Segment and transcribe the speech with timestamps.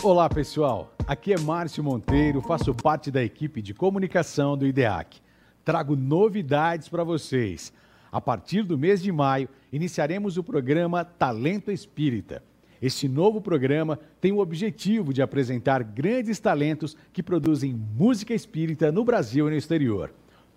[0.00, 5.20] Olá pessoal, aqui é Márcio Monteiro, faço parte da equipe de comunicação do IDEAC.
[5.64, 7.72] Trago novidades para vocês.
[8.10, 12.42] A partir do mês de maio, iniciaremos o programa Talento Espírita.
[12.80, 19.04] Este novo programa tem o objetivo de apresentar grandes talentos que produzem música espírita no
[19.04, 20.12] Brasil e no exterior.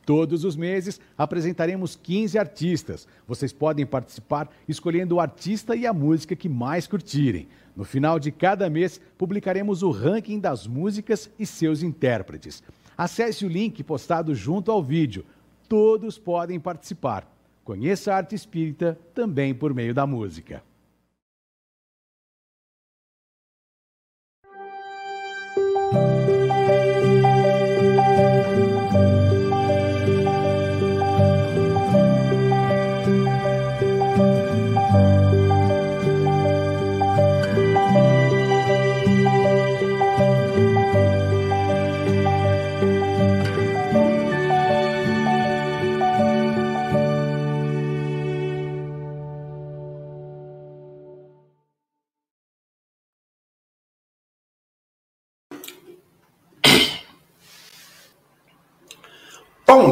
[0.05, 3.07] Todos os meses apresentaremos 15 artistas.
[3.27, 7.47] Vocês podem participar escolhendo o artista e a música que mais curtirem.
[7.75, 12.63] No final de cada mês, publicaremos o ranking das músicas e seus intérpretes.
[12.97, 15.23] Acesse o link postado junto ao vídeo.
[15.69, 17.27] Todos podem participar.
[17.63, 20.63] Conheça a arte espírita também por meio da música.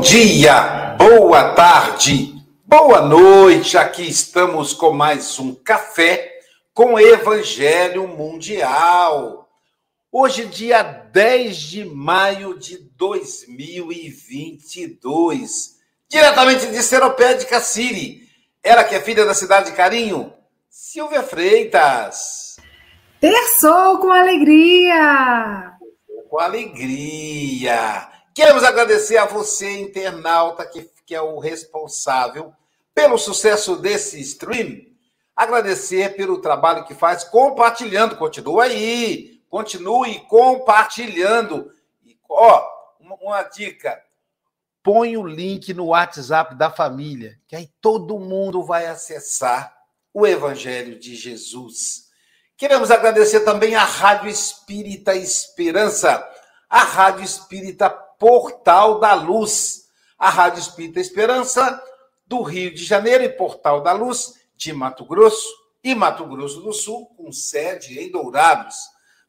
[0.09, 2.33] Dia, boa tarde,
[2.65, 3.77] boa noite.
[3.77, 6.39] Aqui estamos com mais um café
[6.73, 9.47] com Evangelho Mundial.
[10.11, 15.75] Hoje, dia 10 de maio de 2022,
[16.09, 18.27] diretamente de Seropédica City.
[18.63, 20.33] Ela que é filha da cidade de Carinho,
[20.71, 22.57] Silvia Freitas.
[23.21, 25.73] Terçou com alegria!
[26.31, 28.09] Com alegria!
[28.39, 32.53] Queremos agradecer a você, internauta, que, que é o responsável
[32.95, 34.79] pelo sucesso desse stream.
[35.35, 38.15] Agradecer pelo trabalho que faz compartilhando.
[38.15, 41.69] Continua aí, continue compartilhando.
[42.05, 42.65] E, ó,
[43.01, 44.01] uma, uma dica:
[44.81, 49.75] põe o link no WhatsApp da família, que aí todo mundo vai acessar
[50.13, 52.07] o Evangelho de Jesus.
[52.55, 56.25] Queremos agradecer também à Rádio Espírita Esperança,
[56.69, 59.85] a Rádio Espírita Portal da Luz,
[60.17, 61.81] a Rádio Espírita Esperança
[62.27, 65.47] do Rio de Janeiro e Portal da Luz de Mato Grosso
[65.81, 68.75] e Mato Grosso do Sul, com sede em Dourados.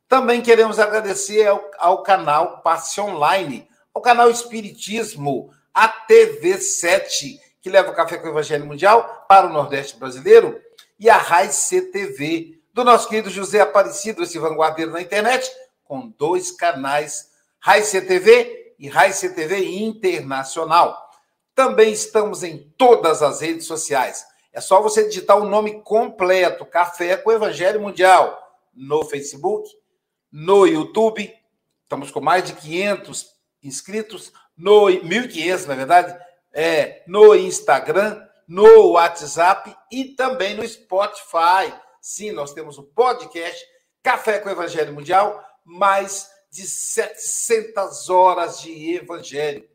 [0.08, 7.92] Também queremos agradecer ao, ao canal Passe Online, ao canal Espiritismo, a TV7, que leva
[7.92, 10.60] o Café com o Evangelho Mundial para o Nordeste brasileiro,
[10.98, 15.48] e a Raiz CTV, do nosso querido José Aparecido, esse vanguardeiro na internet,
[15.84, 17.30] com dois canais,
[17.60, 20.98] Raiz CTV e Raice TV Internacional.
[21.54, 24.24] Também estamos em todas as redes sociais.
[24.50, 28.36] É só você digitar o nome completo, Café com Evangelho Mundial,
[28.74, 29.70] no Facebook,
[30.32, 31.30] no YouTube.
[31.82, 33.26] Estamos com mais de 500
[33.62, 36.18] inscritos, no 1.500, na verdade,
[36.52, 41.72] é, no Instagram, no WhatsApp e também no Spotify.
[42.00, 43.62] Sim, nós temos o podcast
[44.02, 49.68] Café com Evangelho Mundial, mais de 700 horas de evangelho.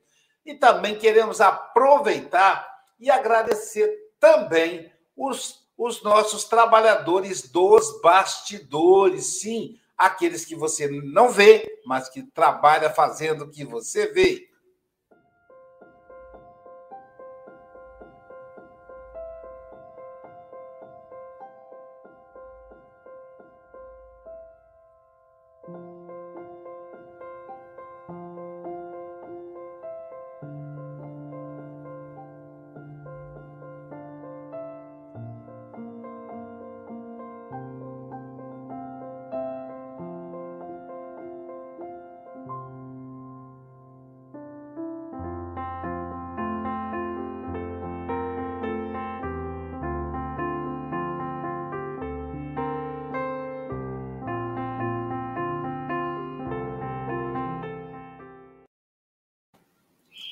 [0.46, 2.68] E também queremos aproveitar
[3.00, 11.66] e agradecer também os, os nossos trabalhadores dos bastidores, sim, aqueles que você não vê,
[11.86, 14.48] mas que trabalha fazendo o que você vê.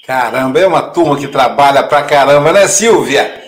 [0.06, 3.42] Caramba, é uma turma que trabalha pra caramba, né, Silvia?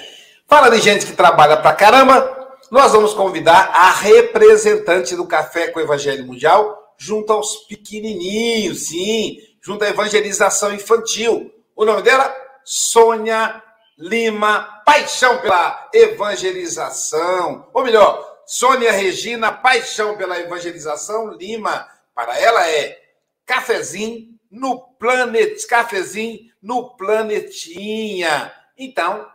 [0.47, 2.33] Fala de gente que trabalha pra caramba.
[2.71, 9.37] Nós vamos convidar a representante do Café com o Evangelho Mundial junto aos pequenininhos, sim,
[9.61, 11.51] junto à evangelização infantil.
[11.75, 12.33] O nome dela?
[12.63, 13.61] Sônia
[13.97, 17.67] Lima, paixão pela evangelização.
[17.73, 21.85] Ou melhor, Sônia Regina, paixão pela evangelização Lima.
[22.15, 22.97] Para ela é
[23.45, 28.53] cafezinho no Planet, cafezinho no Planetinha.
[28.77, 29.27] Então,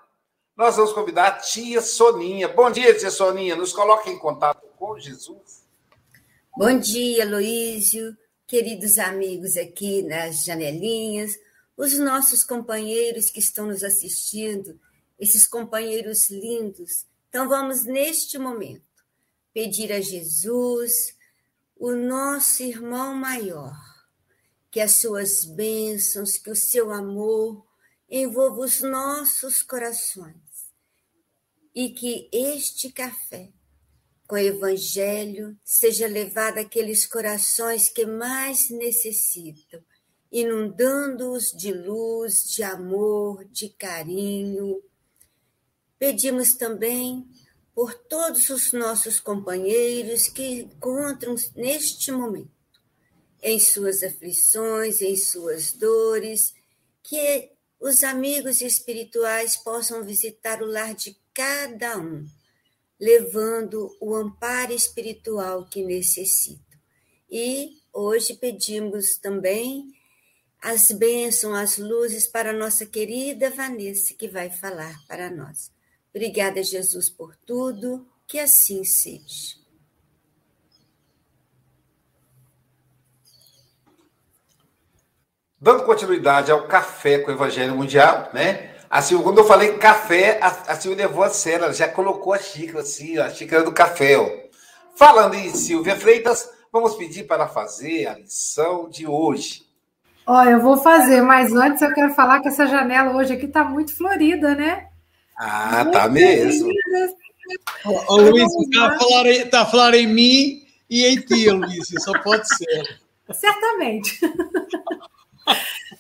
[0.57, 2.49] nós vamos convidar a tia Soninha.
[2.49, 3.57] Bom dia, tia Soninha.
[3.57, 5.65] Nos coloque em contato com Jesus.
[6.57, 8.17] Bom dia, Luísio,
[8.47, 11.39] queridos amigos aqui nas janelinhas,
[11.77, 14.79] os nossos companheiros que estão nos assistindo,
[15.19, 17.07] esses companheiros lindos.
[17.29, 18.83] Então, vamos neste momento
[19.55, 21.17] pedir a Jesus,
[21.77, 23.75] o nosso irmão maior,
[24.71, 27.67] que as suas bênçãos, que o seu amor
[28.09, 30.35] envolva os nossos corações
[31.75, 33.53] e que este café
[34.27, 39.83] com o Evangelho seja levado àqueles corações que mais necessitam,
[40.31, 44.81] inundando-os de luz, de amor, de carinho.
[45.99, 47.29] Pedimos também
[47.75, 52.60] por todos os nossos companheiros que encontram neste momento,
[53.43, 56.55] em suas aflições, em suas dores,
[57.03, 57.51] que
[57.81, 62.27] os amigos espirituais possam visitar o lar de cada um,
[63.01, 66.79] levando o amparo espiritual que necessitam.
[67.31, 69.95] E hoje pedimos também
[70.61, 75.71] as bênçãos, as luzes para nossa querida Vanessa, que vai falar para nós.
[76.11, 79.60] Obrigada, Jesus, por tudo, que assim seja.
[85.61, 88.71] Dando continuidade ao café com o Evangelho Mundial, né?
[88.89, 92.33] A Silvia, quando eu falei café, a, a Silvia levou a sério, ela já colocou
[92.33, 94.17] a xícara assim, a xícara do café.
[94.17, 94.27] Ó.
[94.97, 99.63] Falando em Silvia Freitas, vamos pedir para fazer a lição de hoje.
[100.27, 103.63] Ó, eu vou fazer, mas antes eu quero falar que essa janela hoje aqui está
[103.63, 104.87] muito florida, né?
[105.37, 106.71] Ah, tá mesmo.
[107.85, 112.19] Ô, Luiz, está a, falar, tá a falar em mim e em ti, Luiz, só
[112.23, 113.01] pode ser.
[113.31, 114.21] Certamente.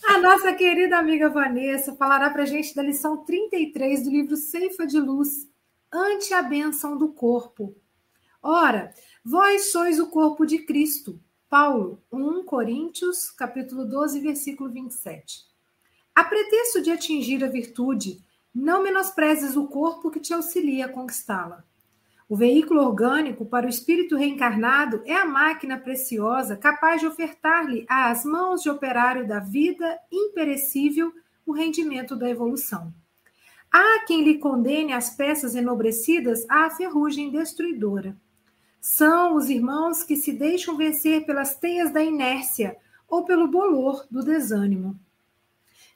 [0.04, 4.86] A nossa querida amiga Vanessa falará para a gente da lição 33 do livro Ceifa
[4.86, 5.48] de Luz,
[5.92, 7.76] Ante a Bênção do Corpo.
[8.42, 8.94] Ora,
[9.24, 11.20] vós sois o corpo de Cristo.
[11.48, 15.44] Paulo, 1 Coríntios, capítulo 12, versículo 27.
[16.14, 18.24] A pretexto de atingir a virtude,
[18.54, 21.64] não menosprezes o corpo que te auxilia a conquistá-la.
[22.30, 28.24] O veículo orgânico para o espírito reencarnado é a máquina preciosa capaz de ofertar-lhe às
[28.24, 31.12] mãos de operário da vida imperecível
[31.44, 32.94] o rendimento da evolução.
[33.68, 38.16] Há quem lhe condene as peças enobrecidas à ferrugem destruidora.
[38.80, 42.76] São os irmãos que se deixam vencer pelas teias da inércia
[43.08, 44.96] ou pelo bolor do desânimo.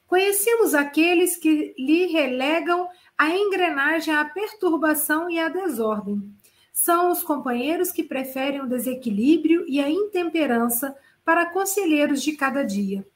[0.05, 6.33] Conhecemos aqueles que lhe relegam a engrenagem à perturbação e à desordem.
[6.73, 13.07] São os companheiros que preferem o desequilíbrio e a intemperança para conselheiros de cada dia.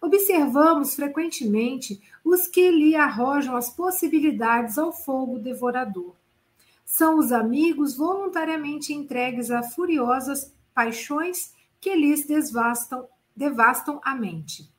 [0.00, 6.14] Observamos frequentemente os que lhe arrojam as possibilidades ao fogo devorador.
[6.84, 14.73] São os amigos voluntariamente entregues a furiosas paixões que lhes devastam, devastam a mente.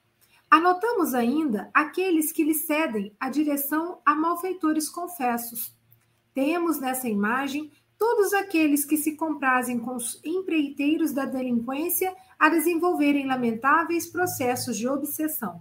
[0.55, 5.75] Anotamos ainda aqueles que lhe cedem a direção a malfeitores confessos.
[6.33, 13.27] Temos nessa imagem todos aqueles que se comprazem com os empreiteiros da delinquência a desenvolverem
[13.27, 15.59] lamentáveis processos de obsessão.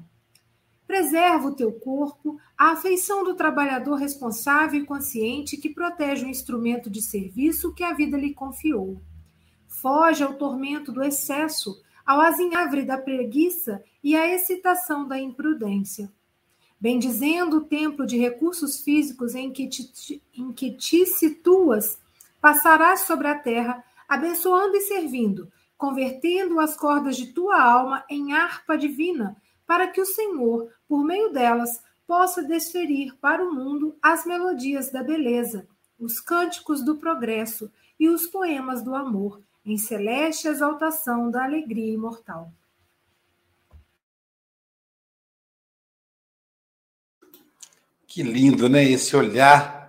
[0.86, 6.88] Preserva o teu corpo, a afeição do trabalhador responsável e consciente que protege o instrumento
[6.88, 9.02] de serviço que a vida lhe confiou.
[9.66, 16.12] Foge ao tormento do excesso, ao azinhavre da preguiça e à excitação da imprudência.
[16.78, 21.98] Bendizendo o templo de recursos físicos em que te, em que te situas,
[22.40, 28.76] passarás sobre a terra, abençoando e servindo, convertendo as cordas de tua alma em harpa
[28.76, 34.90] divina, para que o Senhor, por meio delas, possa desferir para o mundo as melodias
[34.90, 35.66] da beleza,
[35.98, 42.52] os cânticos do progresso e os poemas do amor, em celeste exaltação da alegria imortal.
[48.06, 48.84] Que lindo, né?
[48.84, 49.84] Esse olhar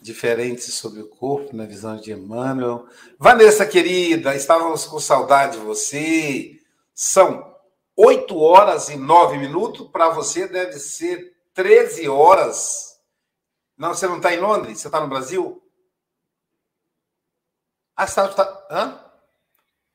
[0.00, 2.86] diferente sobre o corpo, na visão de Emmanuel.
[3.18, 6.60] Vanessa, querida, estávamos com saudade de você.
[6.92, 7.56] São
[7.96, 9.88] oito horas e nove minutos.
[9.88, 13.00] Para você deve ser 13 horas.
[13.78, 14.80] Não, você não está em Londres?
[14.80, 15.62] Você está no Brasil?
[17.96, 18.66] Ah, você está.
[18.70, 19.11] Hã?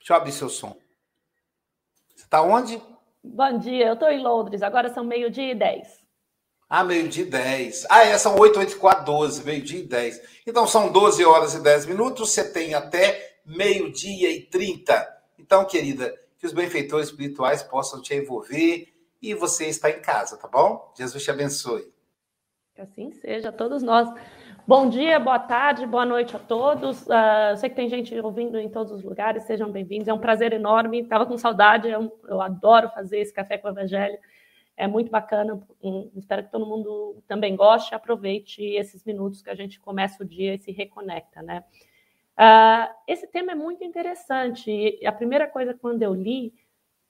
[0.07, 0.73] Deixa eu abrir seu som.
[2.15, 2.81] Você está onde?
[3.21, 5.99] Bom dia, eu estou em Londres, agora são meio-dia e dez.
[6.69, 7.85] Ah, meio-dia e dez.
[7.89, 10.21] Ah, é, são oito, oito, quatro, doze, meio-dia e dez.
[10.47, 15.05] Então são doze horas e dez minutos, você tem até meio-dia e trinta.
[15.37, 18.87] Então, querida, que os benfeitores espirituais possam te envolver
[19.21, 20.89] e você está em casa, tá bom?
[20.97, 21.91] Jesus te abençoe.
[22.73, 24.07] Que assim seja, todos nós.
[24.67, 27.03] Bom dia, boa tarde, boa noite a todos.
[27.03, 30.09] Uh, sei que tem gente ouvindo em todos os lugares, sejam bem-vindos.
[30.09, 30.99] É um prazer enorme.
[30.99, 34.19] Estava com saudade, eu, eu, adoro fazer esse café com o Evangelho.
[34.75, 35.57] É muito bacana.
[36.17, 37.95] Espero que todo mundo também goste.
[37.95, 41.63] Aproveite esses minutos que a gente começa o dia e se reconecta, né?
[42.37, 44.69] Uh, esse tema é muito interessante.
[44.69, 46.53] E a primeira coisa, quando eu li,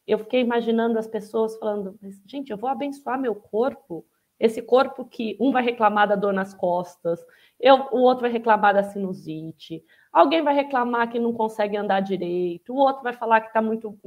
[0.06, 1.98] eu fiquei imaginando as pessoas falando:
[2.28, 4.06] gente, eu vou abençoar meu corpo
[4.40, 7.20] esse corpo que um vai reclamar da dor nas costas,
[7.60, 12.74] eu, o outro vai reclamar da sinusite, alguém vai reclamar que não consegue andar direito,
[12.74, 13.98] o outro vai falar que está muito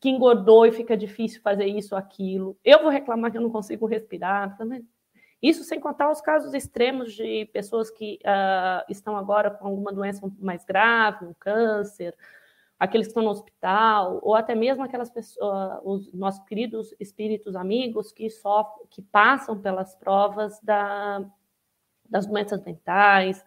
[0.00, 2.58] que engordou e fica difícil fazer isso ou aquilo.
[2.64, 4.56] Eu vou reclamar que eu não consigo respirar.
[4.56, 4.86] Também.
[5.40, 10.28] Isso sem contar os casos extremos de pessoas que uh, estão agora com alguma doença
[10.40, 12.14] mais grave, um câncer,
[12.78, 18.10] aqueles que estão no hospital, ou até mesmo aquelas pessoas, os nossos queridos espíritos amigos
[18.10, 21.24] que sofrem, que passam pelas provas da,
[22.08, 23.44] das doenças mentais,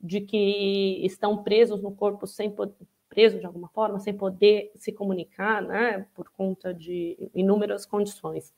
[0.00, 2.54] de que estão presos no corpo sem
[3.08, 8.54] presos de alguma forma, sem poder se comunicar, né, por conta de inúmeras condições.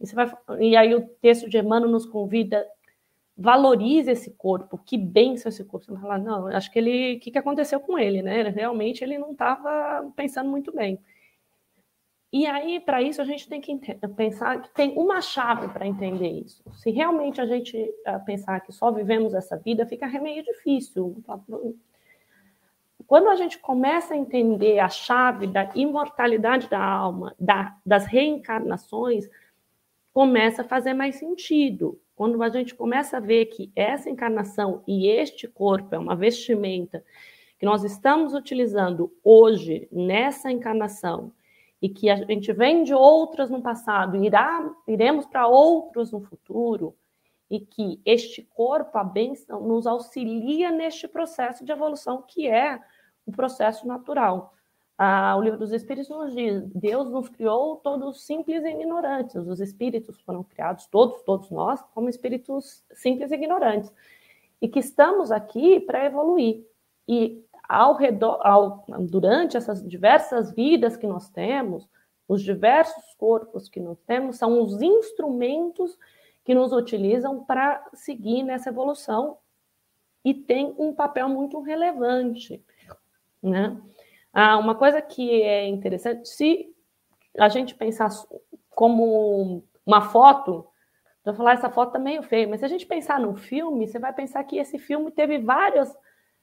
[0.00, 2.66] E, vai, e aí o texto de Emmanuel nos convida
[3.40, 5.86] valorize esse corpo, que benção esse corpo.
[5.86, 8.42] Você vai falar, não, acho que ele, o que, que aconteceu com ele, né?
[8.50, 11.00] Realmente ele não estava pensando muito bem.
[12.32, 13.76] E aí, para isso, a gente tem que
[14.16, 16.62] pensar que tem uma chave para entender isso.
[16.74, 21.20] Se realmente a gente uh, pensar que só vivemos essa vida, fica meio difícil.
[23.04, 29.28] Quando a gente começa a entender a chave da imortalidade da alma, da, das reencarnações,
[30.12, 35.08] começa a fazer mais sentido quando a gente começa a ver que essa encarnação e
[35.08, 37.02] este corpo é uma vestimenta
[37.58, 41.32] que nós estamos utilizando hoje nessa encarnação
[41.80, 46.94] e que a gente vem de outras no passado, irá, iremos para outros no futuro,
[47.50, 52.78] e que este corpo, a bênção, nos auxilia neste processo de evolução que é
[53.26, 54.54] o processo natural.
[54.96, 59.46] Ah, o livro dos Espíritos nos diz: Deus nos criou todos simples e ignorantes.
[59.46, 63.90] Os espíritos foram criados, todos, todos nós, como espíritos simples e ignorantes.
[64.60, 66.66] E que estamos aqui para evoluir.
[67.08, 71.88] E ao redor, ao, durante essas diversas vidas que nós temos,
[72.26, 75.96] os diversos corpos que nós temos são os instrumentos
[76.44, 79.38] que nos utilizam para seguir nessa evolução
[80.24, 82.60] e tem um papel muito relevante,
[83.40, 83.80] né?
[84.32, 86.74] Ah, uma coisa que é interessante, se
[87.38, 88.10] a gente pensar
[88.70, 90.66] como uma foto,
[91.24, 93.98] eu falar essa foto tá meio feia, mas se a gente pensar no filme, você
[94.00, 95.96] vai pensar que esse filme teve várias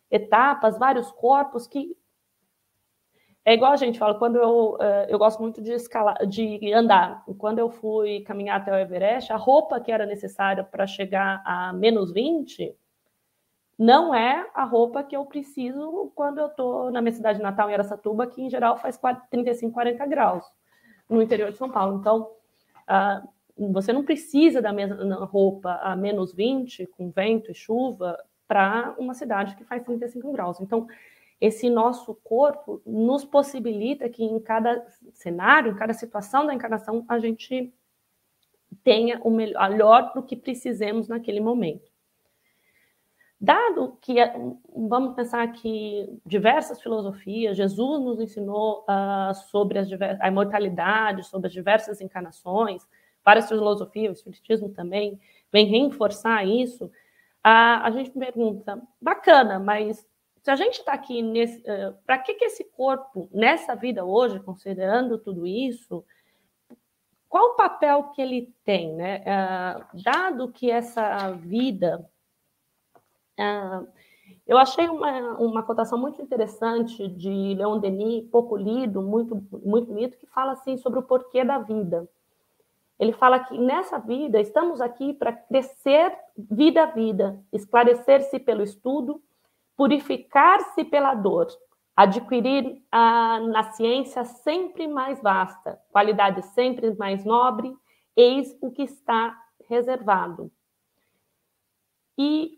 [0.10, 1.96] etapas, vários corpos que
[3.48, 7.24] é igual a gente fala, quando eu, eh, eu gosto muito de escalar, de andar.
[7.38, 11.72] Quando eu fui caminhar até o Everest, a roupa que era necessária para chegar a
[11.72, 12.76] menos 20
[13.80, 17.74] não é a roupa que eu preciso quando eu estou na minha cidade natal, em
[17.74, 19.00] Aracatuba, que em geral faz
[19.30, 20.44] 35, 40 graus
[21.10, 22.00] no interior de São Paulo.
[22.00, 22.30] Então,
[22.90, 28.96] uh, você não precisa da mesma roupa a menos 20, com vento e chuva, para
[28.98, 30.60] uma cidade que faz 35 graus.
[30.60, 30.88] Então,
[31.40, 37.20] esse nosso corpo nos possibilita que em cada cenário, em cada situação da encarnação, a
[37.20, 37.74] gente
[38.84, 41.92] tenha o melhor do que precisemos naquele momento.
[43.40, 44.16] Dado que,
[44.76, 49.88] vamos pensar que diversas filosofias, Jesus nos ensinou uh, sobre as
[50.20, 52.88] a imortalidade, sobre as diversas encarnações,
[53.24, 55.20] várias filosofias, o Espiritismo também
[55.52, 56.92] vem reforçar isso,
[57.46, 60.06] uh, a gente pergunta, bacana, mas
[60.42, 61.60] se a gente está aqui nesse.
[61.60, 66.04] Uh, Para que, que esse corpo, nessa vida hoje, considerando tudo isso,
[67.28, 69.22] qual o papel que ele tem, né?
[69.94, 72.10] dado que essa vida
[73.38, 73.84] ah,
[74.46, 80.18] eu achei uma, uma cotação muito interessante de Leon Denis, pouco lido, muito, muito bonito,
[80.18, 82.10] que fala assim sobre o porquê da vida.
[83.00, 89.22] Ele fala que nessa vida estamos aqui para crescer vida a vida, esclarecer-se pelo estudo,
[89.76, 91.48] purificar-se pela dor,
[91.96, 97.76] adquirir a, na ciência sempre mais vasta, qualidade sempre mais nobre,
[98.16, 99.38] eis o que está
[99.70, 100.52] reservado.
[102.18, 102.58] E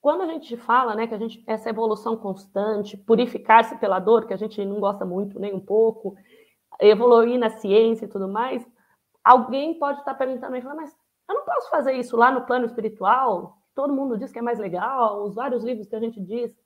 [0.00, 4.34] quando a gente fala, né, que a gente essa evolução constante, purificar-se pela dor, que
[4.34, 6.14] a gente não gosta muito nem um pouco,
[6.78, 8.66] evoluir na ciência e tudo mais,
[9.28, 10.96] alguém pode estar perguntando e falar, mas
[11.28, 13.58] eu não posso fazer isso lá no plano espiritual?
[13.74, 16.56] Todo mundo diz que é mais legal, os vários livros que a gente diz.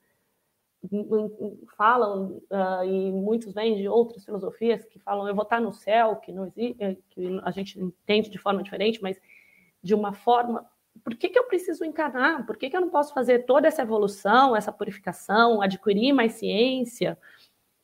[1.77, 6.17] falam, uh, e muitos vêm de outras filosofias que falam eu vou estar no céu,
[6.17, 9.21] que não existe, eh, que a gente entende de forma diferente, mas
[9.83, 10.65] de uma forma.
[11.03, 12.47] Por que, que eu preciso encarnar?
[12.47, 17.19] Por que, que eu não posso fazer toda essa evolução, essa purificação, adquirir mais ciência?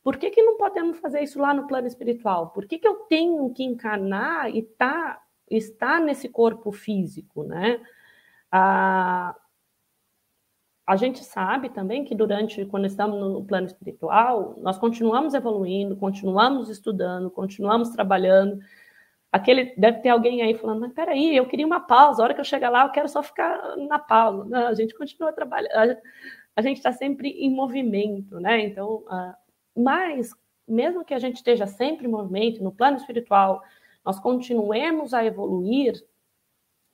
[0.09, 2.49] Por que, que não podemos fazer isso lá no plano espiritual?
[2.49, 7.79] Por que, que eu tenho que encarnar e tá, estar nesse corpo físico, né?
[8.51, 9.37] Ah,
[10.87, 16.71] a gente sabe também que durante, quando estamos no plano espiritual, nós continuamos evoluindo, continuamos
[16.71, 18.59] estudando, continuamos trabalhando.
[19.31, 22.23] Aquele deve ter alguém aí falando, mas peraí, eu queria uma pausa.
[22.23, 24.47] A hora que eu chegar lá, eu quero só ficar na pausa.
[24.47, 25.99] Não, a gente continua trabalhando.
[26.57, 28.59] A gente está sempre em movimento, né?
[28.63, 29.48] Então, uh,
[29.79, 30.35] mas
[30.67, 33.63] mesmo que a gente esteja sempre em movimento no plano espiritual,
[34.05, 35.95] nós continuemos a evoluir.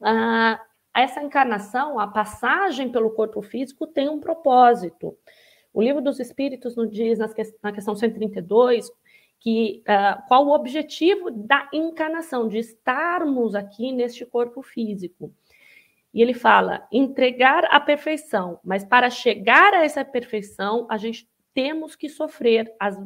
[0.01, 0.59] Uh,
[0.95, 5.17] essa encarnação, a passagem pelo corpo físico tem um propósito.
[5.73, 8.89] O livro dos Espíritos nos diz, na questão 132,
[9.41, 15.33] que uh, qual o objetivo da encarnação, de estarmos aqui neste corpo físico.
[16.13, 21.95] E ele fala: entregar a perfeição, mas para chegar a essa perfeição, a gente temos
[21.95, 22.99] que sofrer as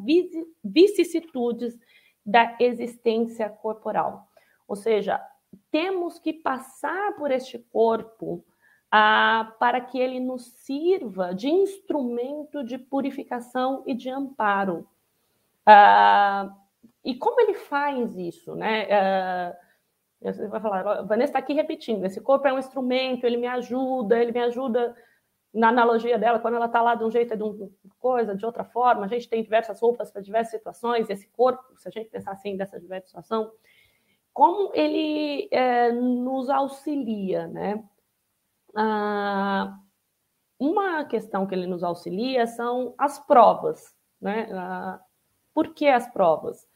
[0.65, 1.79] vicissitudes
[2.25, 4.27] da existência corporal.
[4.67, 5.21] Ou seja,
[5.71, 8.45] temos que passar por este corpo
[8.91, 14.89] ah, para que ele nos sirva de instrumento de purificação e de amparo.
[15.65, 16.55] Ah,
[17.05, 18.89] e como ele faz isso, né?
[18.91, 19.57] Ah,
[20.21, 24.21] você vai falar, Vanessa está aqui repetindo, esse corpo é um instrumento, ele me ajuda,
[24.21, 24.97] ele me ajuda
[25.53, 28.45] na analogia dela, quando ela está lá de um jeito, é de uma coisa, de
[28.45, 32.11] outra forma, a gente tem diversas roupas para diversas situações, esse corpo, se a gente
[32.11, 33.51] pensar assim, dessa diversa situação,
[34.33, 37.83] como ele é, nos auxilia, né?
[38.77, 39.79] Ah,
[40.59, 44.49] uma questão que ele nos auxilia são as provas, né?
[44.53, 45.01] Ah,
[45.55, 46.69] por que as provas?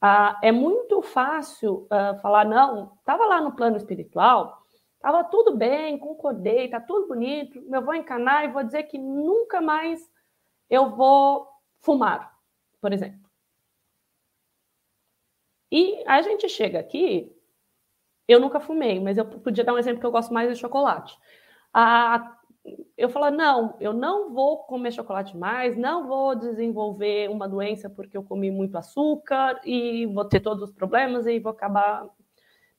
[0.00, 4.59] Ah, é muito fácil ah, falar, não, estava lá no plano espiritual,
[5.00, 9.60] estava tudo bem, concordei, está tudo bonito, eu vou encanar e vou dizer que nunca
[9.60, 9.98] mais
[10.68, 11.48] eu vou
[11.80, 12.36] fumar,
[12.80, 13.18] por exemplo.
[15.72, 17.34] E a gente chega aqui,
[18.28, 21.18] eu nunca fumei, mas eu podia dar um exemplo que eu gosto mais de chocolate.
[21.72, 22.36] Ah,
[22.96, 28.16] eu falo, não, eu não vou comer chocolate mais, não vou desenvolver uma doença porque
[28.16, 32.06] eu comi muito açúcar e vou ter todos os problemas e vou acabar.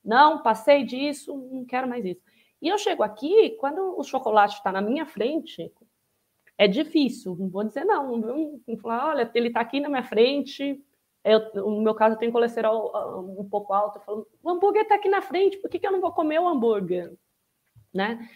[0.03, 2.21] Não, passei disso, não quero mais isso.
[2.61, 5.71] E eu chego aqui, quando o chocolate está na minha frente,
[6.57, 8.21] é difícil, não vou dizer não.
[8.67, 10.79] Vou falar, olha, ele está aqui na minha frente,
[11.23, 13.97] eu, no meu caso, eu tenho colesterol ah, um pouco alto.
[13.97, 16.39] Eu falo, o hambúrguer está aqui na frente, por que, que eu não vou comer
[16.39, 17.13] o hambúrguer?
[17.93, 18.27] Né?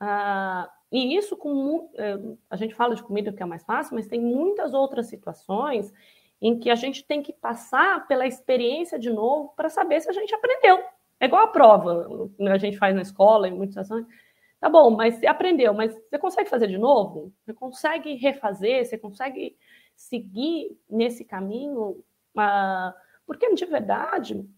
[0.00, 2.16] Ah, e isso, com é,
[2.48, 5.92] a gente fala de comida que é mais fácil, mas tem muitas outras situações
[6.40, 10.12] em que a gente tem que passar pela experiência de novo para saber se a
[10.12, 10.82] gente aprendeu.
[11.20, 14.06] É igual a prova, né, a gente faz na escola, em muitas situações.
[14.60, 17.32] Tá bom, mas você aprendeu, mas você consegue fazer de novo?
[17.44, 18.84] Você consegue refazer?
[18.84, 19.56] Você consegue
[19.94, 22.04] seguir nesse caminho
[22.36, 22.94] ah,
[23.26, 24.48] porque, de verdade,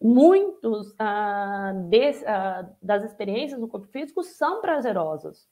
[0.00, 1.72] muitos ah,
[2.26, 5.48] ah, das experiências no corpo físico são prazerosas.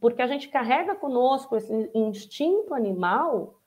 [0.00, 3.60] Porque a gente carrega conosco esse instinto animal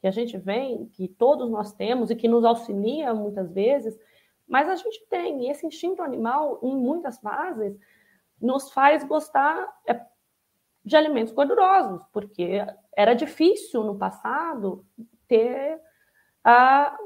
[0.00, 3.98] que a gente vem, que todos nós temos e que nos auxilia muitas vezes,
[4.50, 7.78] mas a gente tem, e esse instinto animal, em muitas fases,
[8.40, 10.04] nos faz gostar é,
[10.84, 14.84] de alimentos gordurosos, porque era difícil no passado
[15.28, 15.80] ter
[16.42, 16.98] a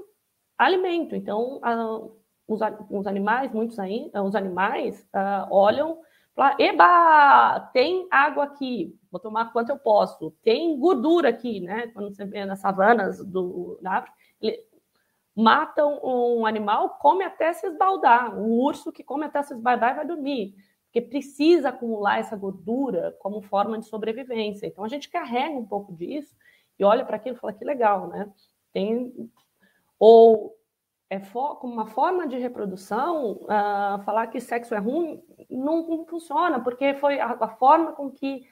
[0.56, 1.14] alimento.
[1.14, 1.98] Então, a,
[2.48, 6.00] os, os, animais, muitos aí, os animais uh, olham
[6.34, 10.30] falam, eba, tem água aqui, vou tomar quanto eu posso.
[10.42, 11.88] Tem gordura aqui, né?
[11.88, 14.16] Quando você vê nas savanas do, da África,
[15.34, 18.38] matam um animal, come até se esbaldar.
[18.38, 20.54] Um urso que come até se esbaldar e vai dormir.
[20.86, 24.66] Porque precisa acumular essa gordura como forma de sobrevivência.
[24.66, 26.34] Então, a gente carrega um pouco disso
[26.78, 28.30] e olha para aquilo e fala que legal, né?
[28.72, 29.30] Tem
[29.98, 30.56] ou
[31.10, 36.60] é como uma forma de reprodução, uh, falar que sexo é ruim não, não funciona,
[36.60, 38.42] porque foi a, a, forma com que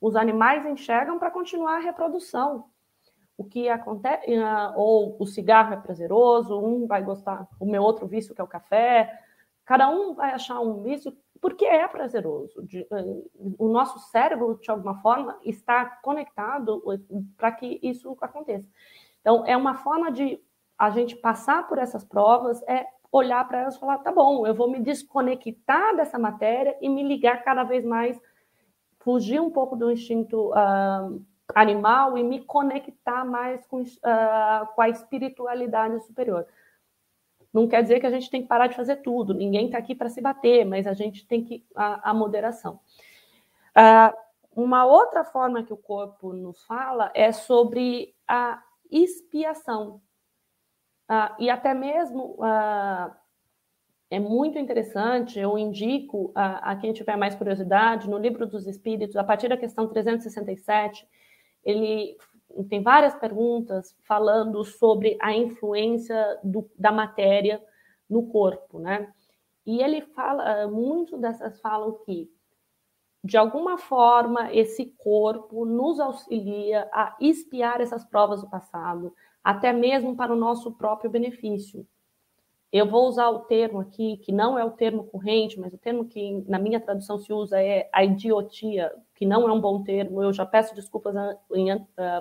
[0.00, 2.66] os animais enxergam para continuar a reprodução.
[3.36, 8.06] O que acontece, uh, ou o cigarro é prazeroso, um vai gostar, o meu outro
[8.06, 9.20] vício que é o café,
[9.64, 12.60] cada um vai achar um vício porque é prazeroso.
[12.90, 16.82] Uh, o nosso cérebro, de alguma forma, está conectado
[17.36, 18.68] para que isso aconteça.
[19.20, 20.40] Então, é uma forma de
[20.78, 24.54] a gente passar por essas provas, é olhar para elas e falar: tá bom, eu
[24.54, 28.20] vou me desconectar dessa matéria e me ligar cada vez mais,
[28.98, 34.88] fugir um pouco do instinto uh, animal e me conectar mais com, uh, com a
[34.88, 36.46] espiritualidade superior.
[37.52, 39.94] Não quer dizer que a gente tem que parar de fazer tudo, ninguém está aqui
[39.94, 41.64] para se bater, mas a gente tem que.
[41.74, 42.80] a, a moderação.
[43.76, 44.16] Uh,
[44.56, 50.00] uma outra forma que o corpo nos fala é sobre a expiação.
[51.10, 53.14] Uh, e até mesmo uh,
[54.10, 59.16] é muito interessante, eu indico a, a, quem tiver mais curiosidade, no Livro dos Espíritos,
[59.16, 61.06] a partir da questão 367,
[61.64, 62.16] ele
[62.68, 67.62] tem várias perguntas falando sobre a influência do, da matéria
[68.08, 69.12] no corpo, né?
[69.66, 72.30] E ele fala, muito dessas falam que,
[73.22, 80.14] de alguma forma, esse corpo nos auxilia a espiar essas provas do passado, até mesmo
[80.14, 81.86] para o nosso próprio benefício.
[82.74, 86.06] Eu vou usar o termo aqui, que não é o termo corrente, mas o termo
[86.06, 90.20] que na minha tradução se usa é a idiotia, que não é um bom termo,
[90.20, 91.14] eu já peço desculpas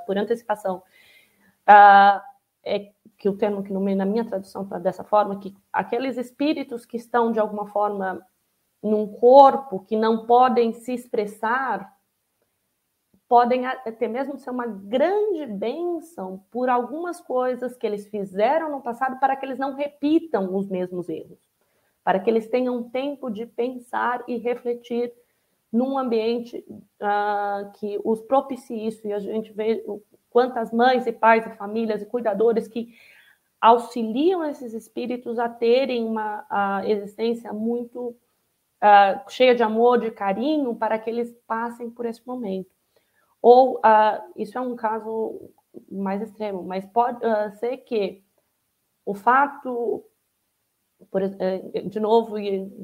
[0.05, 0.83] por antecipação.
[1.67, 2.21] Uh,
[2.63, 6.97] é que o termo que na minha tradução está dessa forma, que aqueles espíritos que
[6.97, 8.23] estão de alguma forma
[8.79, 11.91] num corpo que não podem se expressar
[13.33, 19.19] podem até mesmo ser uma grande bênção por algumas coisas que eles fizeram no passado
[19.19, 21.39] para que eles não repitam os mesmos erros,
[22.03, 25.11] para que eles tenham tempo de pensar e refletir
[25.71, 29.07] num ambiente uh, que os propicie isso.
[29.07, 29.83] E a gente vê
[30.29, 32.93] quantas mães e pais e famílias e cuidadores que
[33.59, 40.75] auxiliam esses espíritos a terem uma a existência muito uh, cheia de amor, de carinho,
[40.75, 42.72] para que eles passem por esse momento.
[43.43, 45.51] Ou uh, isso é um caso
[45.91, 48.23] mais extremo, mas pode uh, ser que
[49.05, 50.01] o fato,
[51.11, 52.37] por, uh, de novo,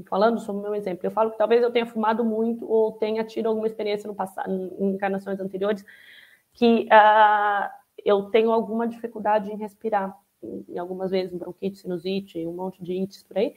[0.10, 3.24] falando sobre o meu exemplo, eu falo que talvez eu tenha fumado muito ou tenha
[3.24, 5.86] tido alguma experiência no passado, em encarnações anteriores,
[6.52, 12.84] que ah, eu tenho alguma dificuldade em respirar, em algumas vezes bronquite, sinusite, um monte
[12.84, 13.56] de ites por aí,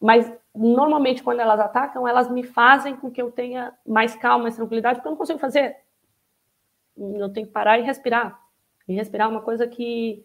[0.00, 4.56] mas normalmente quando elas atacam, elas me fazem com que eu tenha mais calma, mais
[4.56, 5.76] tranquilidade, porque eu não consigo fazer
[6.96, 8.40] eu tenho que parar e respirar.
[8.88, 10.24] E respirar é uma coisa que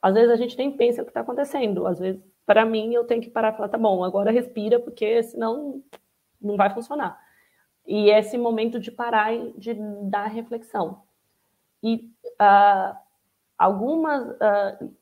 [0.00, 1.86] às vezes a gente nem pensa o que está acontecendo.
[1.86, 5.22] Às vezes, para mim, eu tenho que parar e falar, tá bom, agora respira, porque
[5.22, 5.82] senão
[6.40, 7.18] não vai funcionar.
[7.86, 11.02] E esse momento de parar e de dar reflexão.
[11.82, 12.96] E uh,
[13.56, 14.94] algumas uh,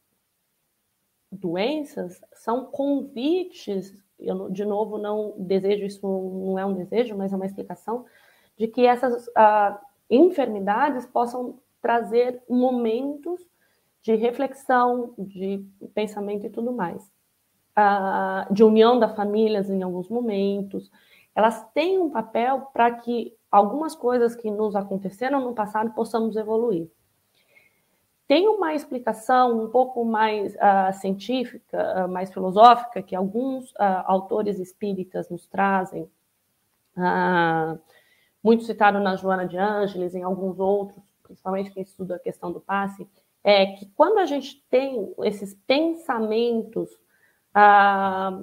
[1.30, 7.36] doenças são convites, eu de novo não desejo, isso não é um desejo, mas é
[7.36, 8.06] uma explicação,
[8.56, 9.78] de que essas uh,
[10.10, 13.40] enfermidades possam trazer momentos
[14.02, 15.64] de reflexão, de
[15.94, 17.02] pensamento e tudo mais.
[17.76, 20.92] Uh, de união das famílias em alguns momentos.
[21.34, 26.88] Elas têm um papel para que algumas coisas que nos aconteceram no passado possamos evoluir.
[28.28, 33.74] Tem uma explicação um pouco mais uh, científica, uh, mais filosófica, que alguns
[34.06, 36.08] autores espíritas nos trazem,
[38.44, 42.60] muito citado na Joana de Ângeles, em alguns outros, principalmente quem estuda a questão do
[42.60, 43.08] passe,
[43.42, 46.90] é que quando a gente tem esses pensamentos
[47.54, 48.42] ah,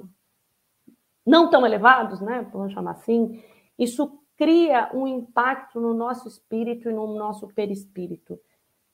[1.24, 3.44] não tão elevados, né, vamos chamar assim,
[3.78, 8.40] isso cria um impacto no nosso espírito e no nosso perispírito.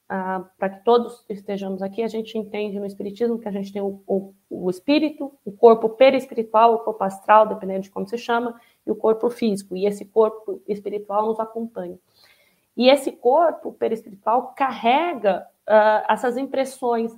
[0.10, 3.82] Ah, para que todos estejamos aqui, a gente entende no Espiritismo que a gente tem
[3.82, 8.60] o, o, o espírito, o corpo perispiritual, o corpo astral, dependendo de como se chama,
[8.88, 9.76] e o corpo físico.
[9.76, 12.00] E esse corpo espiritual nos acompanha.
[12.76, 17.12] E esse corpo perispiritual carrega uh, essas impressões,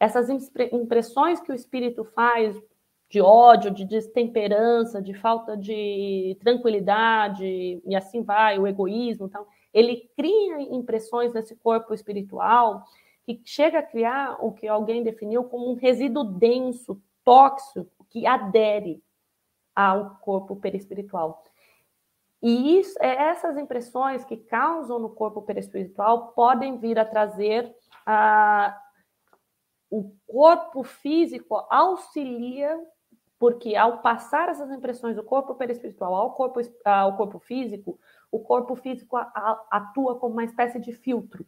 [0.00, 0.28] essas
[0.72, 2.60] impressões que o espírito faz
[3.08, 9.26] de ódio, de destemperança, de falta de tranquilidade, e assim vai, o egoísmo.
[9.26, 12.82] Então, ele cria impressões nesse corpo espiritual
[13.24, 19.02] que chega a criar o que alguém definiu como um resíduo denso, tóxico, que adere
[19.74, 21.42] ao corpo perispiritual.
[22.42, 28.78] E isso, é, essas impressões que causam no corpo perispiritual podem vir a trazer a,
[29.90, 32.78] o corpo físico auxilia,
[33.38, 37.98] porque ao passar essas impressões do corpo perispiritual ao corpo, ao corpo físico,
[38.30, 39.16] o corpo físico
[39.70, 41.46] atua como uma espécie de filtro.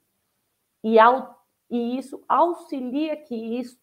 [0.83, 3.79] E, ao, e isso auxilia que, isso,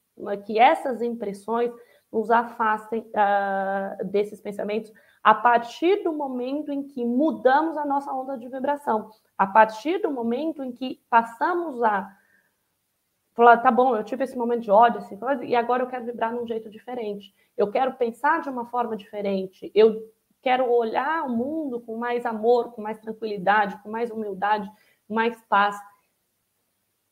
[0.46, 1.72] que essas impressões
[2.14, 8.38] nos afastem uh, desses pensamentos a partir do momento em que mudamos a nossa onda
[8.38, 12.16] de vibração, a partir do momento em que passamos a
[13.34, 16.32] falar, tá bom, eu tive esse momento de ódio, assim, e agora eu quero vibrar
[16.32, 20.04] num jeito diferente, eu quero pensar de uma forma diferente, eu
[20.42, 24.70] quero olhar o mundo com mais amor, com mais tranquilidade, com mais humildade,
[25.10, 25.80] mais paz.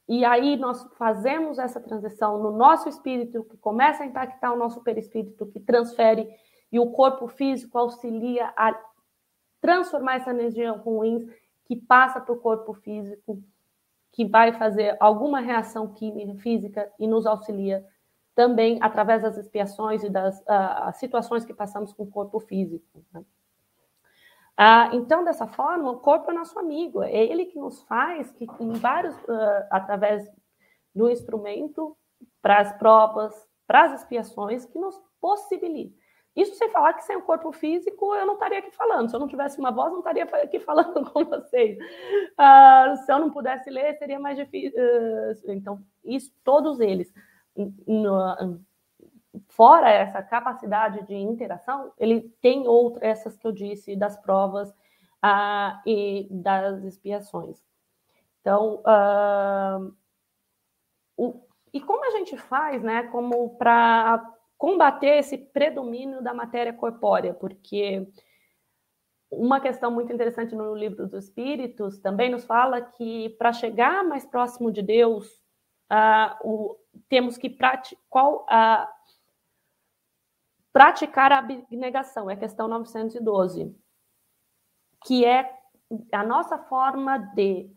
[0.08, 4.82] E aí nós fazemos essa transição no nosso espírito, que começa a impactar o nosso
[4.82, 6.28] perispírito, que transfere,
[6.72, 8.78] e o corpo físico auxilia a
[9.60, 11.30] transformar essa energia ruim
[11.66, 13.42] que passa para o corpo físico,
[14.12, 17.86] que vai fazer alguma reação química, física e nos auxilia
[18.36, 23.06] também através das expiações e das uh, situações que passamos com o corpo físico.
[23.14, 23.24] Né?
[24.62, 28.46] Uh, então, dessa forma, o corpo é nosso amigo, é ele que nos faz, que
[28.60, 30.24] em vários, uh, através
[30.94, 31.98] do instrumento,
[32.44, 33.34] para as provas,
[33.66, 36.00] para as expiações, que nos possibilita.
[36.36, 39.10] Isso sem falar que sem o corpo físico eu não estaria aqui falando.
[39.10, 41.78] Se eu não tivesse uma voz, não estaria aqui falando com vocês.
[41.80, 44.80] Uh, se eu não pudesse ler, seria mais difícil.
[44.80, 47.12] Uh, então, isso, todos eles,
[47.88, 48.62] no,
[49.62, 54.72] fora essa capacidade de interação, ele tem outras, essas que eu disse, das provas
[55.24, 57.64] uh, e das expiações.
[58.40, 58.82] Então,
[61.16, 67.32] o, e como a gente faz, né, como para combater esse predomínio da matéria corpórea,
[67.32, 68.08] porque
[69.30, 74.26] uma questão muito interessante no livro dos Espíritos também nos fala que para chegar mais
[74.26, 75.28] próximo de Deus,
[75.92, 79.01] uh, o, temos que prati qual, uh,
[80.74, 83.76] praticar a abnegação, é a questão 912,
[85.06, 85.54] que é
[86.12, 87.70] a nossa forma de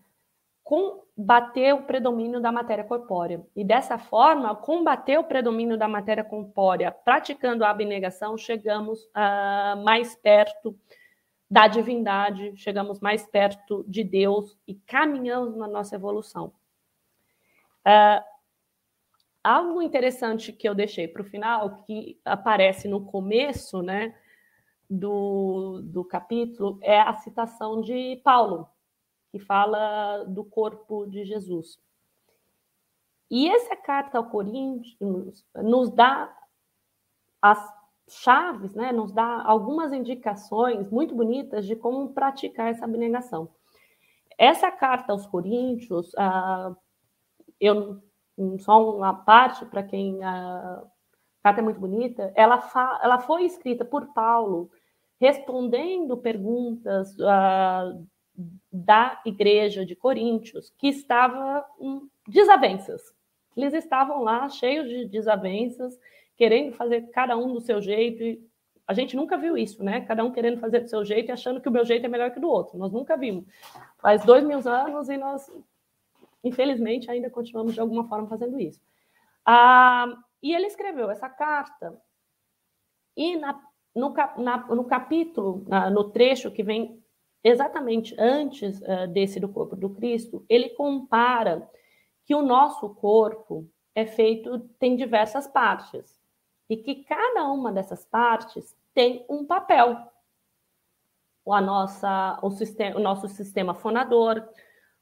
[0.63, 3.45] combater o predomínio da matéria corpórea.
[3.55, 10.17] E dessa forma, combater o predomínio da matéria corpórea, praticando a abnegação, chegamos uh, mais
[10.17, 10.77] perto
[11.51, 16.53] da divindade, chegamos mais perto de Deus e caminhamos na nossa evolução.
[17.87, 18.34] Uh,
[19.45, 24.17] algo interessante que eu deixei para o final, que aparece no começo né,
[24.89, 28.67] do, do capítulo, é a citação de Paulo,
[29.31, 31.79] que fala do corpo de Jesus.
[33.31, 34.97] E essa carta ao Coríntios
[35.55, 36.35] nos dá
[37.43, 37.75] as
[38.09, 43.51] chaves, né, nos dá algumas indicações muito bonitas de como praticar essa abnegação.
[44.39, 46.75] Essa carta aos Coríntios, ah,
[47.61, 48.03] eu
[48.59, 50.83] só uma parte para quem a
[51.43, 54.71] carta é muito bonita, ela, fa, ela foi escrita por Paulo
[55.21, 57.95] respondendo perguntas ah,
[58.73, 63.15] da igreja de Coríntios, que estava em desavenças.
[63.57, 65.99] Eles estavam lá cheios de desavenças,
[66.37, 68.43] querendo fazer cada um do seu jeito.
[68.87, 70.01] A gente nunca viu isso, né?
[70.01, 72.31] Cada um querendo fazer do seu jeito e achando que o meu jeito é melhor
[72.33, 72.77] que o do outro.
[72.77, 73.45] Nós nunca vimos.
[73.99, 75.51] Faz dois mil anos e nós,
[76.45, 78.81] infelizmente, ainda continuamos de alguma forma fazendo isso.
[79.45, 80.07] Ah,
[80.43, 81.99] e ele escreveu essa carta.
[83.17, 83.61] E na,
[83.95, 87.03] no, na, no capítulo, na, no trecho que vem
[87.43, 91.69] exatamente antes uh, desse do corpo do Cristo, ele compara
[92.25, 96.19] que o nosso corpo é feito, tem diversas partes,
[96.69, 100.11] e que cada uma dessas partes tem um papel.
[101.47, 104.49] A nossa, o, sistema, o nosso sistema fonador,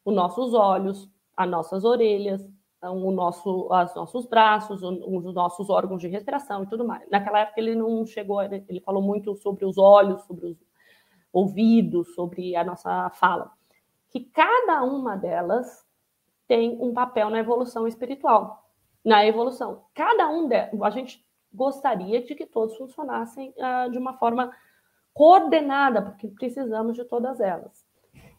[0.04, 2.46] os nossos olhos, as nossas orelhas,
[2.82, 7.08] o nosso, os nossos braços, os nossos órgãos de respiração e tudo mais.
[7.10, 10.58] Naquela época ele não chegou, ele falou muito sobre os olhos, sobre os,
[11.32, 13.50] ouvido, sobre a nossa fala,
[14.10, 15.84] que cada uma delas
[16.46, 18.68] tem um papel na evolução espiritual,
[19.02, 19.84] na evolução.
[19.94, 24.52] Cada um delas, a gente gostaria de que todos funcionassem uh, de uma forma
[25.14, 27.86] coordenada, porque precisamos de todas elas.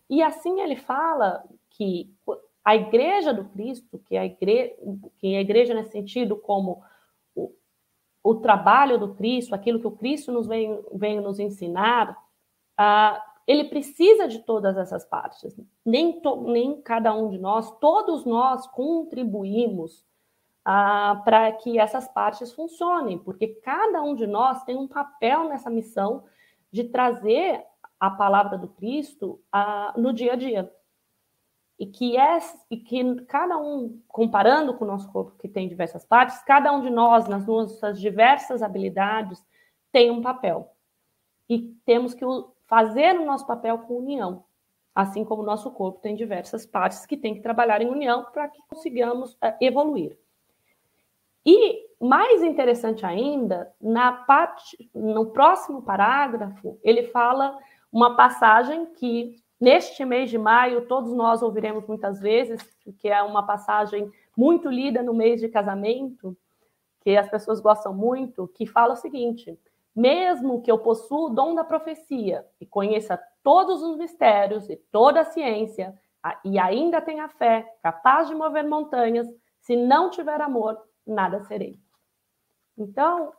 [0.09, 2.13] E assim ele fala que
[2.63, 4.73] a igreja do Cristo, que é a igreja,
[5.17, 6.81] que é a igreja nesse sentido como
[7.35, 7.51] o,
[8.23, 12.17] o trabalho do Cristo, aquilo que o Cristo nos vem, vem nos ensinar,
[12.77, 15.55] ah, ele precisa de todas essas partes.
[15.85, 20.05] Nem, to, nem cada um de nós, todos nós contribuímos
[20.63, 25.69] ah, para que essas partes funcionem, porque cada um de nós tem um papel nessa
[25.69, 26.23] missão
[26.71, 27.61] de trazer
[27.99, 30.71] a palavra do Cristo ah, no dia a dia.
[31.79, 36.05] E que, é, e que cada um, comparando com o nosso corpo, que tem diversas
[36.05, 39.43] partes, cada um de nós, nas nossas diversas habilidades,
[39.91, 40.71] tem um papel.
[41.49, 42.23] E temos que
[42.65, 44.45] fazer o nosso papel com união,
[44.93, 48.47] assim como o nosso corpo tem diversas partes que tem que trabalhar em união para
[48.47, 50.17] que consigamos uh, evoluir.
[51.45, 57.57] E mais interessante ainda, na parte, no próximo parágrafo, ele fala
[57.91, 62.61] uma passagem que neste mês de maio todos nós ouviremos muitas vezes,
[62.99, 66.35] que é uma passagem muito lida no mês de casamento,
[66.99, 69.57] que as pessoas gostam muito, que fala o seguinte:
[69.95, 75.21] mesmo que eu possua o dom da profecia e conheça todos os mistérios e toda
[75.21, 75.97] a ciência,
[76.43, 79.27] e ainda tem a fé, capaz de mover montanhas,
[79.61, 81.79] se não tiver amor, nada serei.
[82.77, 83.31] Então,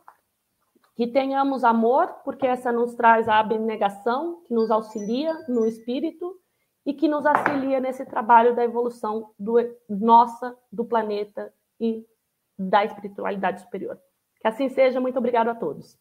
[0.95, 6.39] que tenhamos amor, porque essa nos traz a abnegação, que nos auxilia no espírito
[6.85, 9.55] e que nos auxilia nesse trabalho da evolução do,
[9.89, 12.05] nossa, do planeta e
[12.57, 13.99] da espiritualidade superior.
[14.39, 15.01] Que assim seja.
[15.01, 15.97] Muito obrigado a todos.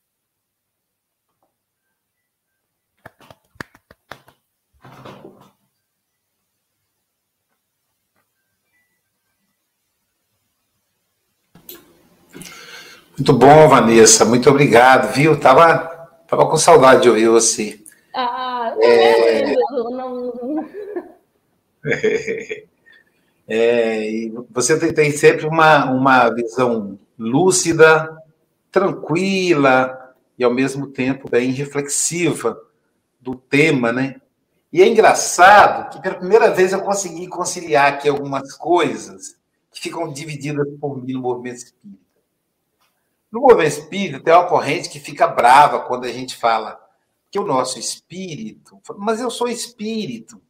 [13.17, 14.25] Muito bom, Vanessa.
[14.25, 15.39] Muito obrigado, viu?
[15.39, 15.79] Tava,
[16.27, 17.81] tava com saudade de ouvir você.
[18.13, 19.55] Ah, é...
[19.55, 20.69] não, não...
[23.47, 28.17] É, você tem, tem, sempre uma, uma visão lúcida,
[28.73, 32.59] tranquila e, ao mesmo tempo, bem reflexiva
[33.21, 34.17] do tema, né?
[34.73, 39.37] E é engraçado que, pela primeira vez, eu consegui conciliar aqui algumas coisas
[39.71, 42.04] que ficam divididas por mim no movimento espírita.
[43.35, 46.81] No movimento espírita, tem uma corrente que fica brava quando a gente fala
[47.33, 50.41] que o nosso espírito, mas eu sou espírito.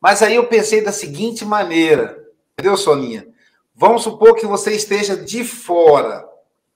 [0.00, 3.32] Mas aí eu pensei da seguinte maneira, entendeu, Soninha?
[3.72, 6.28] Vamos supor que você esteja de fora,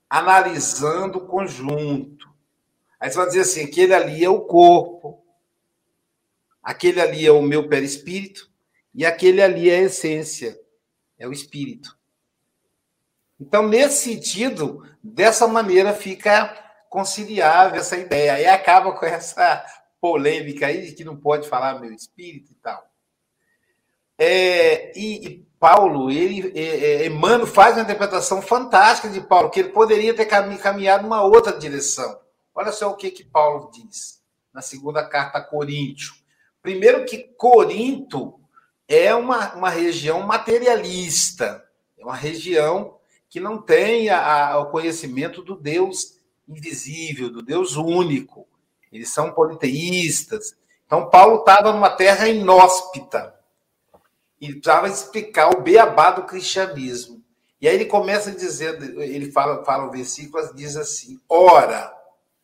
[0.09, 2.29] analisando o conjunto.
[3.01, 5.25] Aí você vai dizer assim: aquele ali é o corpo,
[6.62, 8.49] aquele ali é o meu perispírito,
[8.94, 10.57] e aquele ali é a essência,
[11.18, 11.97] é o espírito.
[13.40, 16.55] Então, nesse sentido, dessa maneira fica
[16.88, 18.35] conciliável essa ideia.
[18.35, 19.64] Aí acaba com essa
[20.01, 22.88] polêmica aí de que não pode falar meu espírito e tal.
[24.18, 29.61] É, e, e, Paulo, ele, é, é, Emmanuel faz uma interpretação fantástica de Paulo, que
[29.61, 32.20] ele poderia ter caminhado uma outra direção.
[32.55, 34.20] Olha só o que, que Paulo diz
[34.53, 36.14] na segunda carta a Coríntio.
[36.61, 38.40] Primeiro que Corinto
[38.88, 41.64] é uma, uma região materialista,
[41.96, 42.97] é uma região
[43.29, 48.47] que não tem a, o conhecimento do Deus invisível, do Deus único.
[48.91, 50.57] Eles são politeístas.
[50.87, 53.35] Então, Paulo estava numa terra inóspita
[54.41, 57.23] e precisava explicar o beabá do cristianismo.
[57.61, 61.93] E aí ele começa dizendo, ele fala, fala o versículo, diz assim: ora,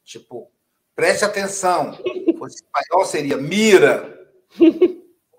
[0.04, 0.50] tipo,
[0.94, 1.96] preste atenção.
[2.38, 4.12] O espanhol seria mira.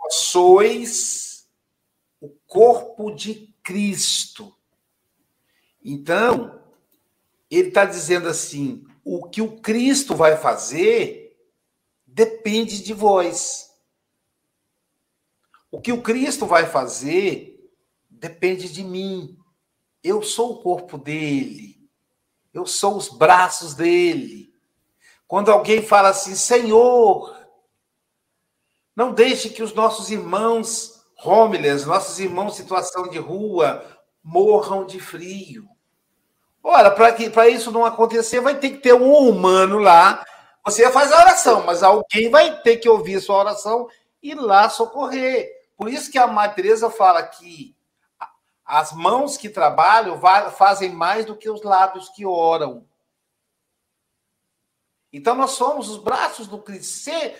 [0.09, 1.47] Sois
[2.21, 4.54] o corpo de Cristo.
[5.87, 6.59] Então,
[7.49, 11.37] ele está dizendo assim: o que o Cristo vai fazer
[12.07, 13.71] depende de vós.
[15.69, 17.71] O que o Cristo vai fazer
[18.09, 19.37] depende de mim.
[20.03, 21.87] Eu sou o corpo dele.
[22.51, 24.51] Eu sou os braços dele.
[25.27, 27.35] Quando alguém fala assim, Senhor,
[28.95, 33.85] não deixe que os nossos irmãos homeless, nossos irmãos em situação de rua,
[34.23, 35.74] morram de frio.
[36.67, 40.25] Ora, para isso não acontecer, vai ter que ter um humano lá.
[40.65, 43.87] Você faz a oração, mas alguém vai ter que ouvir sua oração
[44.19, 45.47] e lá socorrer.
[45.77, 47.77] Por isso que a Mãe Teresa fala que
[48.65, 50.19] as mãos que trabalham
[50.53, 52.83] fazem mais do que os lábios que oram.
[55.13, 56.97] Então nós somos os braços do Cristo.
[56.97, 57.35] Você,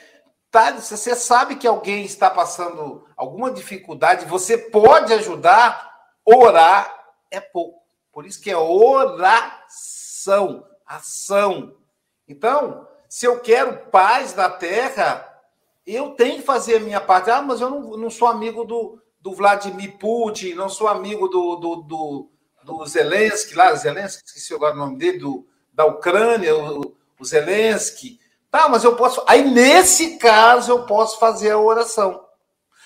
[0.52, 6.96] tá, você sabe que alguém está passando alguma dificuldade, você pode ajudar, orar
[7.32, 7.85] é pouco.
[8.16, 11.76] Por isso que é oração, ação.
[12.26, 15.28] Então, se eu quero paz na terra,
[15.86, 17.30] eu tenho que fazer a minha parte.
[17.30, 21.58] Ah, mas eu não, não sou amigo do, do Vladimir Putin, não sou amigo do,
[21.58, 22.30] do, do,
[22.64, 28.18] do Zelensky, lá, Zelensky, esqueci agora o nome dele, do, da Ucrânia, o, o Zelensky.
[28.50, 29.22] Tá, mas eu posso.
[29.28, 32.24] Aí, nesse caso, eu posso fazer a oração.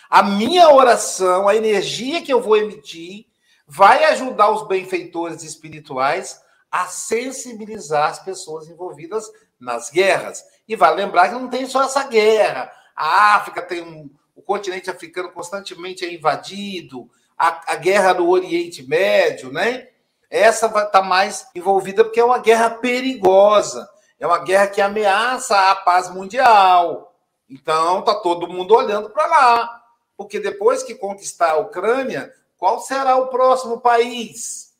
[0.09, 3.28] A minha oração, a energia que eu vou emitir,
[3.69, 10.43] vai ajudar os benfeitores espirituais a sensibilizar as pessoas envolvidas nas guerras.
[10.67, 12.71] E vai lembrar que não tem só essa guerra.
[12.95, 14.09] A África tem um.
[14.35, 19.89] O continente africano constantemente é invadido, a, a guerra no Oriente Médio, né?
[20.29, 23.87] Essa vai estar tá mais envolvida porque é uma guerra perigosa.
[24.19, 27.13] É uma guerra que ameaça a paz mundial.
[27.49, 29.83] Então, tá todo mundo olhando para lá.
[30.17, 34.75] Porque depois que conquistar a Ucrânia, qual será o próximo país?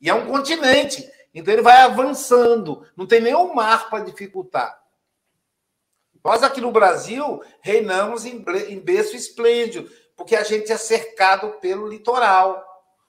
[0.00, 4.80] E é um continente, então ele vai avançando, não tem nenhum mar para dificultar.
[6.24, 12.64] Nós aqui no Brasil reinamos em berço esplêndido, porque a gente é cercado pelo litoral.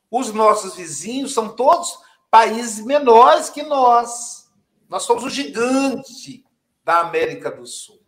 [0.09, 1.97] Os nossos vizinhos são todos
[2.29, 4.51] países menores que nós.
[4.89, 6.43] Nós somos o gigante
[6.83, 8.01] da América do Sul.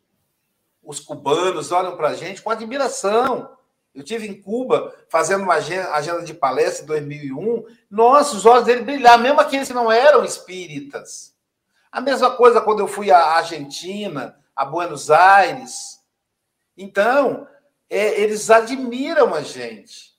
[0.82, 3.57] Os cubanos olham para a gente com admiração.
[3.98, 7.66] Eu tive em Cuba fazendo uma agenda de palestra em 2001.
[7.90, 11.36] Nossa, os olhos dele brilharam, mesmo aqueles que não eram espíritas.
[11.92, 16.00] A mesma coisa quando eu fui à Argentina, a Buenos Aires.
[16.78, 17.48] Então,
[17.90, 20.16] é, eles admiram a gente.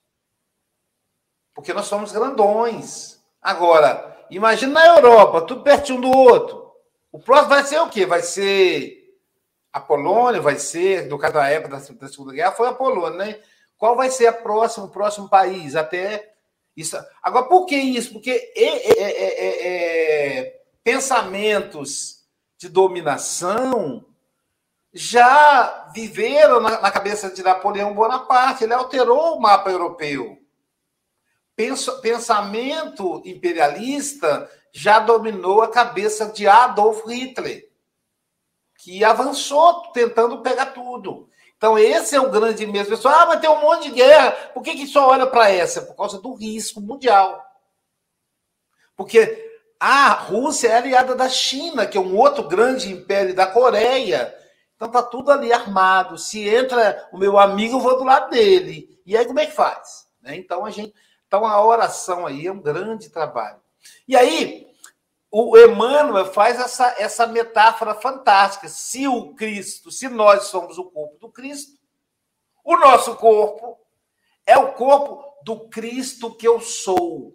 [1.55, 3.23] Porque nós somos grandões.
[3.41, 6.75] Agora, imagina na Europa, tudo pertinho do outro.
[7.13, 8.05] O próximo vai ser o quê?
[8.05, 9.17] Vai ser
[9.73, 13.41] a Polônia, vai ser, no caso da época da Segunda Guerra, foi a Polônia, né?
[13.79, 15.77] Qual vai ser a próxima, o próximo país?
[15.77, 16.35] Até
[16.77, 16.99] isso.
[17.23, 18.13] Agora, por que isso?
[18.13, 18.91] Porque é,
[20.39, 22.25] é, pensamentos
[22.59, 24.05] de dominação
[24.93, 28.65] já viveram na, na, cabeça de Napoleão Bonaparte.
[28.65, 30.37] Ele alterou o mapa europeu.
[32.03, 37.69] Pensamento imperialista já dominou a cabeça de Adolf Hitler,
[38.77, 41.29] que avançou tentando pegar tudo.
[41.59, 42.89] Então, esse é o grande medo.
[42.89, 44.31] Pessoal, ah, mas tem um monte de guerra.
[44.55, 45.83] Por que, que só olha para essa?
[45.83, 47.45] Por causa do risco mundial.
[48.97, 49.49] Porque
[49.81, 54.35] a Rússia é aliada da China, que é um outro grande império da Coreia.
[54.77, 56.17] Então tá tudo ali armado.
[56.17, 59.01] Se entra o meu amigo, eu vou do lado dele.
[59.05, 60.07] E aí como é que faz?
[60.23, 60.37] Né?
[60.37, 60.95] Então a gente,
[61.27, 63.59] então a oração aí é um grande trabalho.
[64.07, 64.68] E aí
[65.31, 68.69] o Emmanuel faz essa, essa metáfora fantástica.
[68.69, 71.79] Se o Cristo, se nós somos o corpo do Cristo,
[72.65, 73.79] o nosso corpo
[74.47, 77.35] é o corpo do Cristo que eu sou.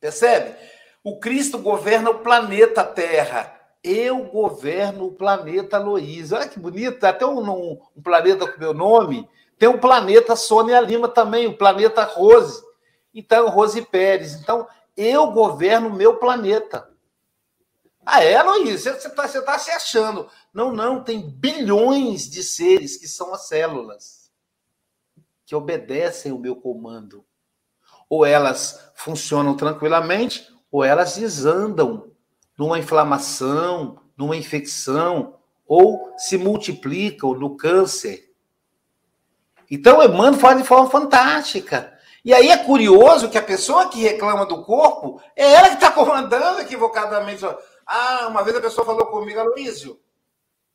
[0.00, 0.56] Percebe?
[1.04, 3.60] O Cristo governa o planeta Terra.
[3.84, 6.32] Eu governo o planeta Luiz.
[6.32, 9.28] Olha que bonito, até um, um, um, planeta com meu nome.
[9.58, 12.62] Tem um planeta Sônia Lima também, o planeta Rose.
[13.12, 14.34] Então, Rose Pérez.
[14.34, 16.91] Então, eu governo o meu planeta.
[18.04, 18.82] Ah, é, Luiz?
[18.82, 20.28] Você está tá se achando.
[20.52, 24.30] Não, não, tem bilhões de seres que são as células
[25.46, 27.24] que obedecem o meu comando.
[28.08, 32.10] Ou elas funcionam tranquilamente, ou elas desandam
[32.58, 38.30] numa inflamação, numa infecção, ou se multiplicam no câncer.
[39.70, 41.92] Então, Emmanuel fala de forma fantástica.
[42.24, 45.90] E aí é curioso que a pessoa que reclama do corpo é ela que está
[45.90, 47.44] comandando equivocadamente.
[47.94, 50.00] Ah, uma vez a pessoa falou comigo, Aloysio,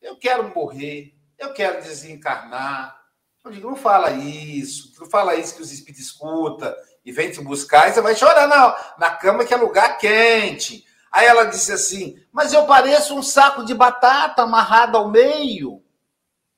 [0.00, 2.96] eu quero morrer, eu quero desencarnar.
[3.44, 6.72] Eu digo, não fala isso, não fala isso que os espíritos escutam
[7.04, 10.84] e vem te buscar, e você vai chorar na, na cama que é lugar quente.
[11.10, 15.82] Aí ela disse assim: Mas eu pareço um saco de batata amarrado ao meio.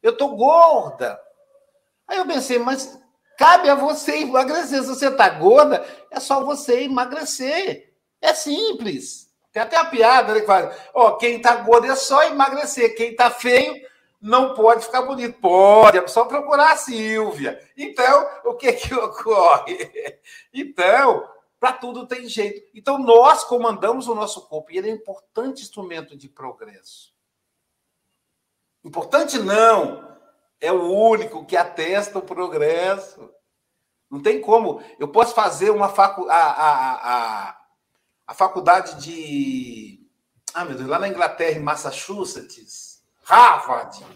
[0.03, 1.19] Eu tô gorda.
[2.07, 3.01] Aí eu pensei, mas
[3.39, 4.83] cabe a você emagrecer.
[4.83, 7.95] Se você tá gorda, é só você emagrecer.
[8.21, 9.30] É simples.
[9.53, 10.41] Tem até a piada, né?
[10.41, 12.95] Que fala, ó, quem tá gordo é só emagrecer.
[12.95, 13.75] Quem tá feio
[14.21, 15.41] não pode ficar bonito.
[15.41, 17.61] Pode, é só procurar a Silvia.
[17.77, 20.21] Então, o que que ocorre?
[20.53, 21.29] Então,
[21.59, 22.71] para tudo tem jeito.
[22.75, 27.13] Então, nós comandamos o nosso corpo e ele é um importante instrumento de progresso.
[28.85, 30.17] Importante não,
[30.61, 33.31] é o único que atesta o progresso.
[34.11, 34.83] Não tem como.
[34.99, 36.29] Eu posso fazer uma facu...
[36.29, 37.60] a, a, a,
[38.31, 40.09] a faculdade de.
[40.55, 44.07] Ah, meu Deus, lá na Inglaterra, em Massachusetts, Harvard.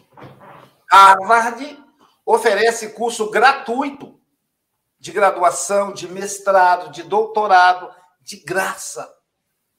[0.88, 1.84] Harvard
[2.24, 4.16] oferece curso gratuito
[5.00, 9.12] de graduação, de mestrado, de doutorado, de graça.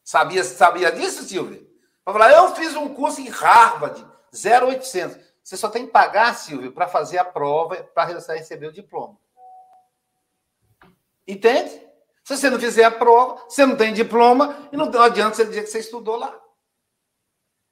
[0.03, 1.65] Sabia, sabia disso, Silvia?
[2.03, 5.17] Falar, eu fiz um curso em Harvard, 0800.
[5.41, 9.17] Você só tem que pagar, Silvio, para fazer a prova, para receber o diploma.
[11.25, 11.85] Entende?
[12.25, 15.61] Se você não fizer a prova, você não tem diploma e não adianta você dizer
[15.61, 16.35] que você estudou lá.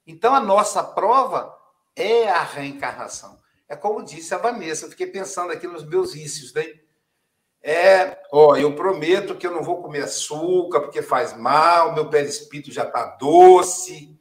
[0.06, 1.52] Então, a nossa prova
[1.96, 3.36] é a reencarnação.
[3.68, 6.66] É como disse a Vanessa, eu fiquei pensando aqui nos meus vícios, né?
[7.60, 12.70] É, ó, eu prometo que eu não vou comer açúcar porque faz mal, meu perispírito
[12.70, 14.16] já está doce.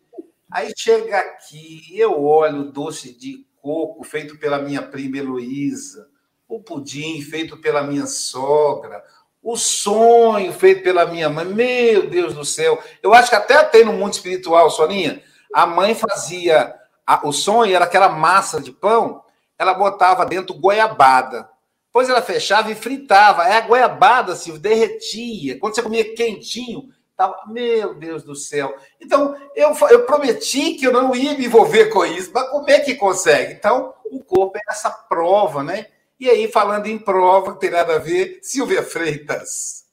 [0.50, 6.10] Aí chega aqui, eu olho o doce de coco feito pela minha prima Heloísa,
[6.48, 9.04] o pudim feito pela minha sogra,
[9.44, 11.46] o sonho feito pela minha mãe.
[11.46, 12.82] Meu Deus do céu.
[13.02, 15.22] Eu acho que até tem no mundo espiritual, Soninha,
[15.54, 16.74] a mãe fazia.
[17.06, 19.22] A, o sonho era aquela massa de pão,
[19.60, 21.50] ela botava dentro goiabada.
[21.88, 23.44] Depois ela fechava e fritava.
[23.44, 25.60] É a goiabada, Silvio, derretia.
[25.60, 27.38] Quando você comia quentinho, tava...
[27.48, 28.76] meu Deus do céu.
[29.00, 32.80] Então, eu, eu prometi que eu não ia me envolver com isso, mas como é
[32.80, 33.54] que consegue?
[33.54, 35.88] Então, o corpo é essa prova, né?
[36.24, 39.84] E aí, falando em prova, que tem nada a ver, Silvia Freitas.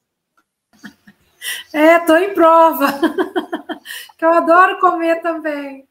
[1.73, 2.87] É, tô em prova.
[4.17, 5.89] que eu adoro comer também.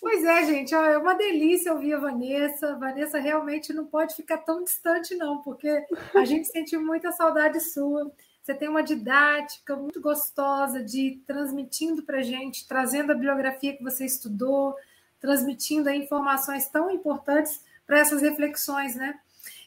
[0.00, 2.72] Pois é, gente, é uma delícia ouvir a Vanessa.
[2.72, 7.60] A Vanessa realmente não pode ficar tão distante, não, porque a gente sente muita saudade
[7.60, 8.10] sua.
[8.42, 14.04] Você tem uma didática muito gostosa de transmitindo para gente, trazendo a bibliografia que você
[14.04, 14.74] estudou,
[15.20, 19.20] transmitindo informações tão importantes para essas reflexões, né?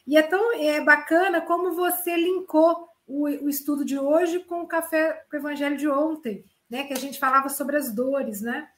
[0.06, 4.66] E é tão é bacana como você linkou o, o estudo de hoje com o
[4.66, 6.84] café com o evangelho de ontem, né?
[6.84, 8.68] Que a gente falava sobre as dores, né?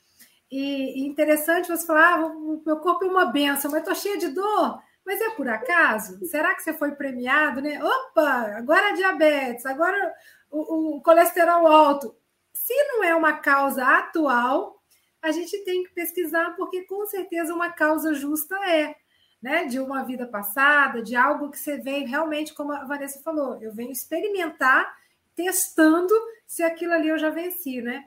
[0.50, 4.18] E, e interessante você falar, ah, o meu corpo é uma benção, mas estou cheia
[4.18, 4.80] de dor.
[5.04, 6.24] Mas é por acaso?
[6.26, 7.82] Será que você foi premiado, né?
[7.82, 10.14] Opa, agora a diabetes, agora
[10.50, 12.16] o, o colesterol alto.
[12.52, 14.80] Se não é uma causa atual,
[15.20, 18.94] a gente tem que pesquisar, porque com certeza uma causa justa é,
[19.44, 19.66] né?
[19.66, 23.74] De uma vida passada, de algo que você vem realmente, como a Vanessa falou, eu
[23.74, 24.96] venho experimentar,
[25.36, 26.14] testando
[26.46, 28.06] se aquilo ali eu já venci, né?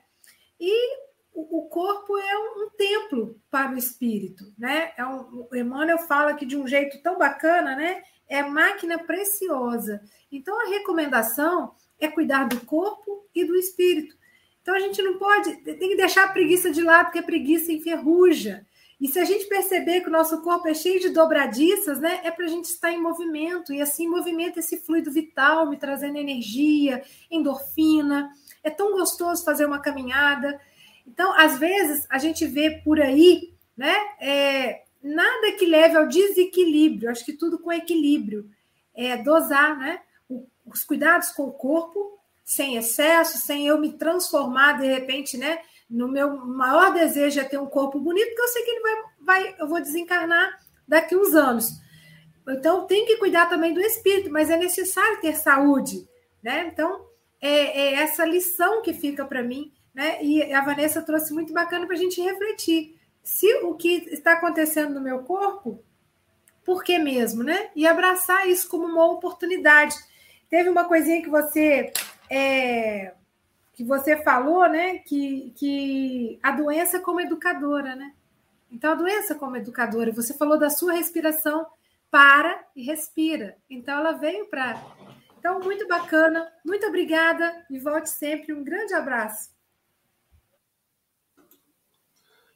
[0.60, 0.98] E
[1.36, 4.94] o corpo é um, templo para o espírito, né?
[4.98, 8.02] É um, o Emmanuel fala que de um jeito tão bacana, né?
[8.28, 10.02] É máquina preciosa.
[10.32, 14.18] Então a recomendação é cuidar do corpo e do espírito.
[14.60, 17.72] Então a gente não pode, tem que deixar a preguiça de lado, porque a preguiça
[17.72, 18.66] enferruja.
[19.00, 22.32] E se a gente perceber que o nosso corpo é cheio de dobradiças, né, é
[22.32, 23.72] para a gente estar em movimento.
[23.72, 28.32] E assim, movimento esse fluido vital, me trazendo energia, endorfina.
[28.64, 30.60] É tão gostoso fazer uma caminhada.
[31.06, 33.96] Então, às vezes, a gente vê por aí, né?
[34.20, 38.50] É, nada que leve ao desequilíbrio, acho que tudo com equilíbrio.
[38.96, 40.02] É, dosar, né?
[40.66, 45.60] Os cuidados com o corpo, sem excesso, sem eu me transformar de repente, né?
[45.90, 49.04] No meu maior desejo é ter um corpo bonito, porque eu sei que ele vai,
[49.20, 51.80] vai eu vou desencarnar daqui uns anos.
[52.48, 56.08] Então, tem que cuidar também do espírito, mas é necessário ter saúde,
[56.42, 56.70] né?
[56.72, 57.06] Então,
[57.42, 60.24] é, é essa lição que fica para mim né?
[60.24, 62.96] E a Vanessa trouxe muito bacana para a gente refletir.
[63.24, 65.84] Se o que está acontecendo no meu corpo,
[66.64, 67.72] por que mesmo, né?
[67.76, 69.96] E abraçar isso como uma oportunidade.
[70.52, 71.92] Teve uma coisinha que você
[72.30, 73.16] é,
[73.78, 74.98] que você falou, né?
[74.98, 78.12] Que, que a doença como educadora, né?
[78.72, 81.64] Então, a doença como educadora, você falou da sua respiração,
[82.10, 83.56] para e respira.
[83.70, 84.84] Então, ela veio para.
[85.38, 88.52] Então, muito bacana, muito obrigada e volte sempre.
[88.52, 89.52] Um grande abraço.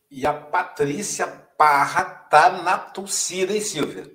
[0.09, 4.11] E a Patrícia Parra tá na torcida, hein, Silvia?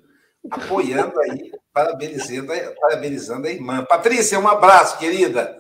[0.51, 3.85] Apoiando aí, parabenizando, parabenizando a irmã.
[3.85, 5.56] Patrícia, um abraço, querida.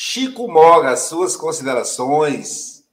[0.00, 2.84] Chico Mora, suas considerações.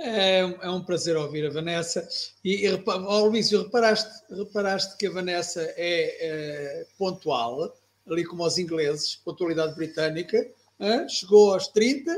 [0.00, 2.08] É, é um prazer ouvir a Vanessa.
[2.42, 7.76] E, e oh, Luís, reparaste, reparaste que a Vanessa é, é pontual,
[8.08, 10.38] ali como os ingleses, pontualidade britânica.
[10.80, 11.06] Hein?
[11.06, 12.16] Chegou aos 30,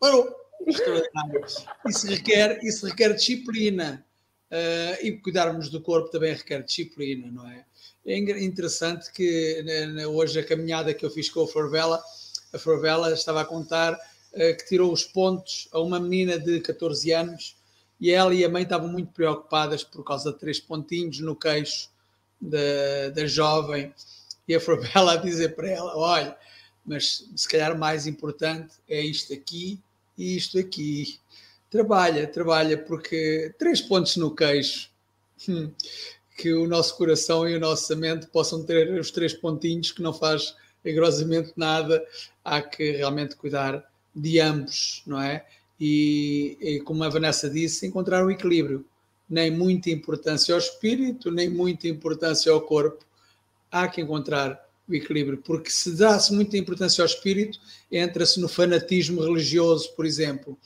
[0.00, 0.28] parou
[0.66, 1.44] extraordinário.
[1.86, 4.04] Isso requer, isso requer disciplina.
[4.50, 7.64] Uh, e cuidarmos do corpo também requer disciplina, não é?
[8.04, 9.62] É interessante que
[10.08, 12.02] hoje a caminhada que eu fiz com a Forvela,
[12.52, 17.12] a Forvela estava a contar uh, que tirou os pontos a uma menina de 14
[17.12, 17.56] anos
[18.00, 21.90] e ela e a mãe estavam muito preocupadas por causa de três pontinhos no queixo
[22.40, 23.92] da, da jovem.
[24.46, 26.36] E a Forvela a dizer para ela: Olha,
[26.84, 29.80] mas se calhar mais importante é isto aqui
[30.16, 31.18] e isto aqui.
[31.70, 34.90] Trabalha, trabalha, porque três pontos no queixo.
[35.48, 35.70] Hum,
[36.36, 40.14] que o nosso coração e o nosso mente possam ter os três pontinhos que não
[40.14, 42.04] faz rigorosamente nada.
[42.44, 45.44] Há que realmente cuidar de ambos, não é?
[45.80, 48.84] E, e, como a Vanessa disse, encontrar o equilíbrio.
[49.28, 53.04] Nem muita importância ao espírito, nem muita importância ao corpo.
[53.70, 57.60] Há que encontrar o equilíbrio, porque se dá-se muita importância ao espírito,
[57.92, 60.58] entra-se no fanatismo religioso, por exemplo.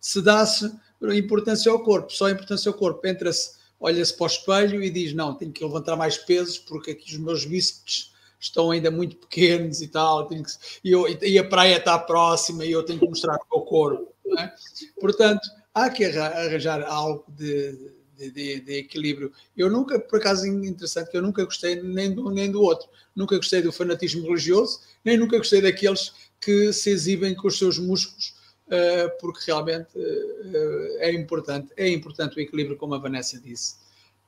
[0.00, 0.70] Se dá-se
[1.14, 5.34] importância ao corpo, só importância ao corpo, entra-se, olha-se para o espelho e diz: Não,
[5.34, 9.88] tenho que levantar mais pesos porque aqui os meus bíceps estão ainda muito pequenos e
[9.88, 10.42] tal, que,
[10.84, 14.14] e, eu, e, a praia está próxima e eu tenho que mostrar o meu corpo.
[14.38, 14.52] É?
[15.00, 17.72] Portanto, há que arranjar algo de,
[18.16, 19.32] de, de, de, equilíbrio.
[19.56, 22.88] Eu nunca, por acaso, interessante, que eu nunca gostei nem do, nem do outro.
[23.14, 27.78] Nunca gostei do fanatismo religioso, nem nunca gostei daqueles que se exibem com os seus
[27.78, 28.34] músculos,
[28.66, 33.76] uh, porque realmente uh, é importante, é importante o equilíbrio, como a Vanessa disse.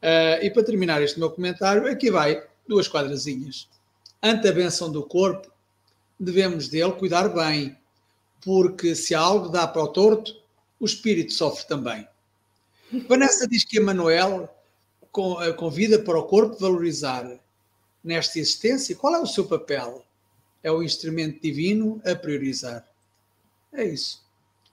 [0.02, 3.68] Uh, e para terminar este meu comentário, aqui vai duas quadrazinhas.
[4.22, 5.50] Ante a benção do corpo,
[6.18, 7.76] devemos dele cuidar bem,
[8.42, 10.34] porque se algo dá para o torto,
[10.78, 12.06] o espírito sofre também.
[13.08, 14.48] Vanessa diz que Emanuel
[15.02, 17.30] eh, convida para o corpo valorizar
[18.02, 18.96] nesta existência.
[18.96, 20.04] Qual é o seu papel?
[20.62, 22.86] É o instrumento divino a priorizar.
[23.72, 24.22] É isso.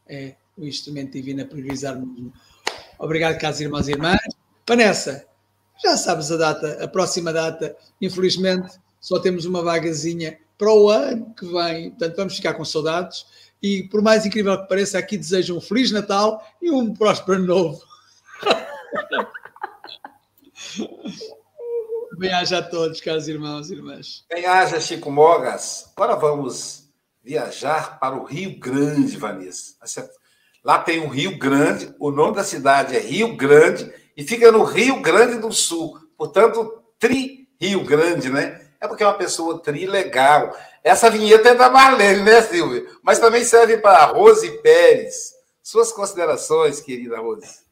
[0.08, 2.34] É o instrumento divino a priorizar mesmo.
[3.00, 4.20] Obrigado, caros irmãos e irmãs.
[4.68, 5.26] Vanessa,
[5.82, 8.78] já sabes a data, a próxima data, infelizmente,
[9.08, 13.26] só temos uma vagazinha para o ano que vem, portanto vamos ficar com saudades
[13.64, 17.82] e por mais incrível que pareça, aqui desejo um Feliz Natal e um próspero novo.
[22.20, 24.26] Bem-aja a todos, caros irmãos e irmãs.
[24.30, 25.89] Bem-aja, Chico Mogas.
[25.95, 26.89] Agora vamos
[27.24, 29.78] viajar para o Rio Grande, Vanessa.
[30.62, 34.66] Lá tem um Rio Grande, o nome da cidade é Rio Grande e fica no
[34.66, 35.97] Rio Grande do Sul.
[36.18, 38.66] Portanto, Tri Rio Grande, né?
[38.80, 40.56] É porque é uma pessoa tri legal.
[40.84, 42.86] Essa vinheta é da Marlene, né, Silvia?
[43.02, 45.34] Mas também serve para Rose Pérez.
[45.64, 47.66] Suas considerações, querida Rose.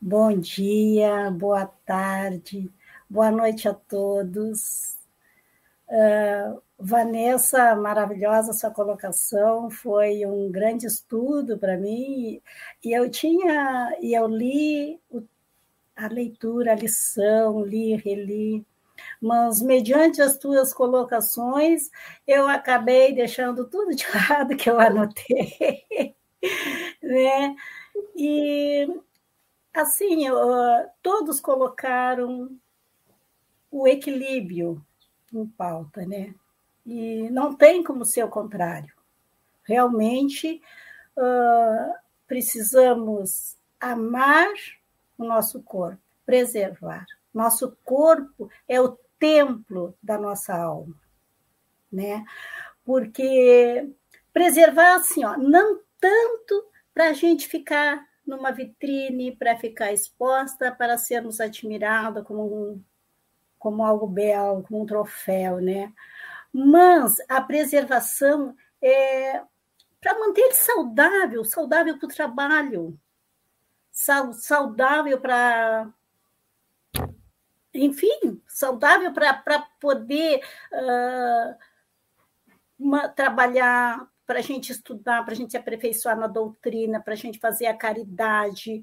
[0.00, 2.70] Bom dia, boa tarde,
[3.10, 4.97] boa noite a todos.
[5.88, 12.40] Uh, Vanessa, maravilhosa sua colocação, foi um grande estudo para mim
[12.84, 15.00] e eu tinha e eu li
[15.96, 18.64] a leitura, a lição, li, reli,
[19.20, 21.90] mas mediante as tuas colocações
[22.26, 26.14] eu acabei deixando tudo de lado que eu anotei,
[27.02, 27.56] né?
[28.16, 28.86] E
[29.74, 30.26] assim,
[31.02, 32.56] todos colocaram
[33.70, 34.84] o equilíbrio
[35.32, 36.34] em pauta, né?
[36.86, 38.92] E não tem como ser o contrário.
[39.62, 40.62] Realmente
[41.16, 41.94] uh,
[42.26, 44.48] precisamos amar
[45.16, 47.04] o nosso corpo, preservar.
[47.32, 50.94] Nosso corpo é o templo da nossa alma,
[51.92, 52.24] né?
[52.84, 53.88] Porque
[54.32, 60.98] preservar assim, ó, não tanto para a gente ficar numa vitrine para ficar exposta, para
[60.98, 62.84] sermos admirados como, um,
[63.58, 65.92] como algo belo, como um troféu, né?
[66.52, 69.42] Mas a preservação é
[70.00, 73.00] para manter ele saudável, saudável para o trabalho,
[73.92, 75.92] saudável para.
[77.74, 80.40] Enfim, saudável para poder
[80.72, 81.58] uh,
[82.78, 87.16] uma, trabalhar para a gente estudar, para a gente se aperfeiçoar na doutrina, para a
[87.16, 88.82] gente fazer a caridade,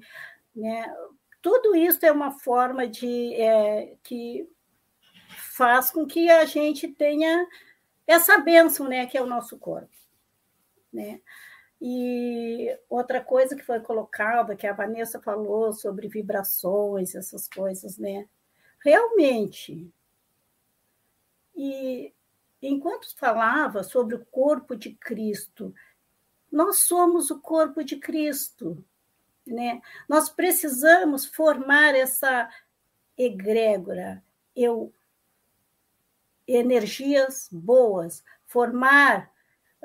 [0.54, 0.84] né?
[1.42, 4.48] Tudo isso é uma forma de é, que
[5.38, 7.46] faz com que a gente tenha
[8.06, 9.94] essa bênção, né, que é o nosso corpo,
[10.92, 11.20] né?
[11.80, 18.26] E outra coisa que foi colocada, que a Vanessa falou sobre vibrações, essas coisas, né?
[18.78, 19.92] Realmente.
[21.54, 22.14] E
[22.62, 25.74] enquanto falava sobre o corpo de Cristo,
[26.50, 28.82] nós somos o corpo de Cristo,
[29.46, 29.82] né?
[30.08, 32.48] Nós precisamos formar essa
[33.16, 34.22] egrégora,
[34.54, 34.92] eu
[36.46, 39.30] energias boas, formar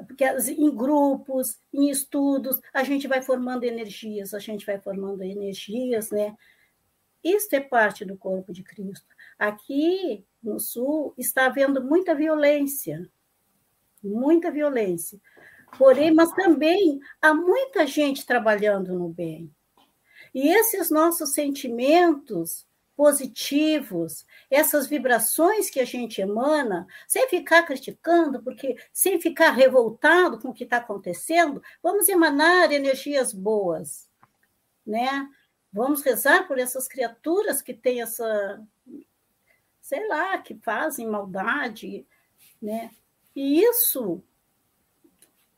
[0.07, 6.09] porque em grupos, em estudos, a gente vai formando energias, a gente vai formando energias,
[6.09, 6.35] né?
[7.23, 9.05] Isso é parte do corpo de Cristo.
[9.37, 13.07] Aqui no Sul está havendo muita violência,
[14.03, 15.19] muita violência.
[15.77, 19.53] Porém, mas também há muita gente trabalhando no bem.
[20.33, 22.65] E esses nossos sentimentos
[23.01, 30.49] positivos, essas vibrações que a gente emana, sem ficar criticando, porque sem ficar revoltado com
[30.49, 34.07] o que está acontecendo, vamos emanar energias boas,
[34.85, 35.27] né?
[35.73, 38.63] Vamos rezar por essas criaturas que têm essa
[39.81, 42.05] sei lá, que fazem maldade,
[42.61, 42.91] né?
[43.35, 44.21] E isso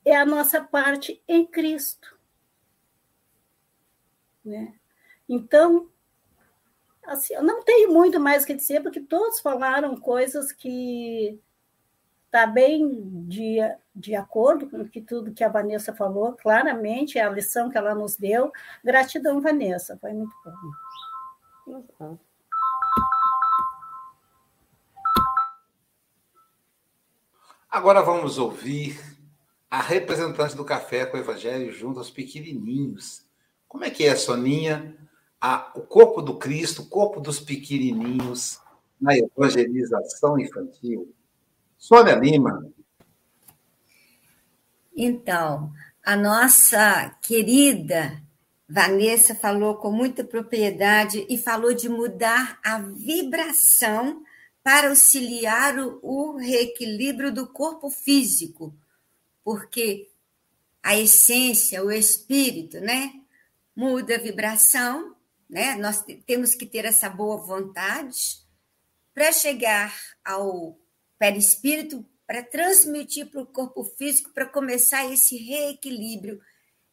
[0.06, 2.18] é a nossa parte em Cristo,
[4.46, 4.74] né?
[5.28, 5.92] Então,
[7.06, 11.40] assim, eu não tenho muito mais o que dizer, porque todos falaram coisas que
[12.26, 13.58] está bem de,
[13.96, 17.94] de acordo com que tudo que a Vanessa falou, claramente, é a lição que ela
[17.94, 18.52] nos deu.
[18.84, 21.84] Gratidão, Vanessa, foi muito bom.
[22.00, 22.18] Uhum.
[27.70, 29.00] Agora vamos ouvir
[29.70, 33.26] a representante do Café com o Evangelho junto aos pequenininhos.
[33.68, 34.96] Como é que é, Soninha?
[35.46, 38.62] A, o corpo do Cristo, o corpo dos pequenininhos
[39.00, 41.14] na evangelização infantil.
[41.78, 42.66] Sônia Lima.
[44.96, 48.24] Então, a nossa querida
[48.70, 54.24] Vanessa falou com muita propriedade e falou de mudar a vibração
[54.64, 58.74] para auxiliar o reequilíbrio do corpo físico,
[59.44, 60.10] porque
[60.82, 63.12] a essência, o espírito, né,
[63.76, 65.13] muda a vibração,
[65.54, 65.76] né?
[65.76, 68.44] Nós temos que ter essa boa vontade
[69.14, 69.96] para chegar
[70.26, 70.78] ao
[71.20, 76.42] perispírito para transmitir para o corpo físico, para começar esse reequilíbrio,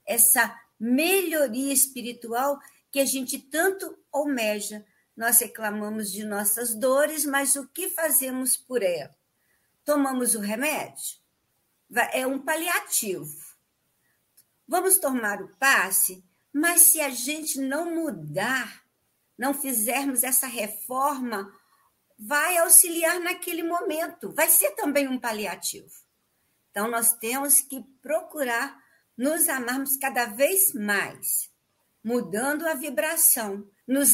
[0.07, 2.61] essa melhoria espiritual
[2.93, 4.85] que a gente tanto almeja.
[5.17, 9.17] Nós reclamamos de nossas dores, mas o que fazemos por ela?
[9.85, 11.19] Tomamos o remédio?
[12.13, 13.35] É um paliativo.
[14.67, 18.85] Vamos tomar o passe, mas se a gente não mudar,
[19.39, 21.53] não fizermos essa reforma,
[22.19, 25.91] vai auxiliar naquele momento, vai ser também um paliativo.
[26.71, 28.79] Então, nós temos que procurar
[29.17, 31.51] nos amarmos cada vez mais,
[32.03, 34.13] mudando a vibração, nos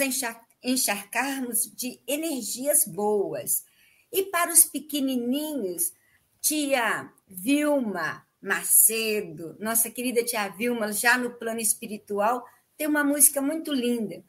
[0.62, 3.64] encharcarmos de energias boas.
[4.12, 5.92] E para os pequenininhos,
[6.40, 13.72] tia Vilma Macedo, nossa querida tia Vilma, já no plano espiritual, tem uma música muito
[13.72, 14.22] linda.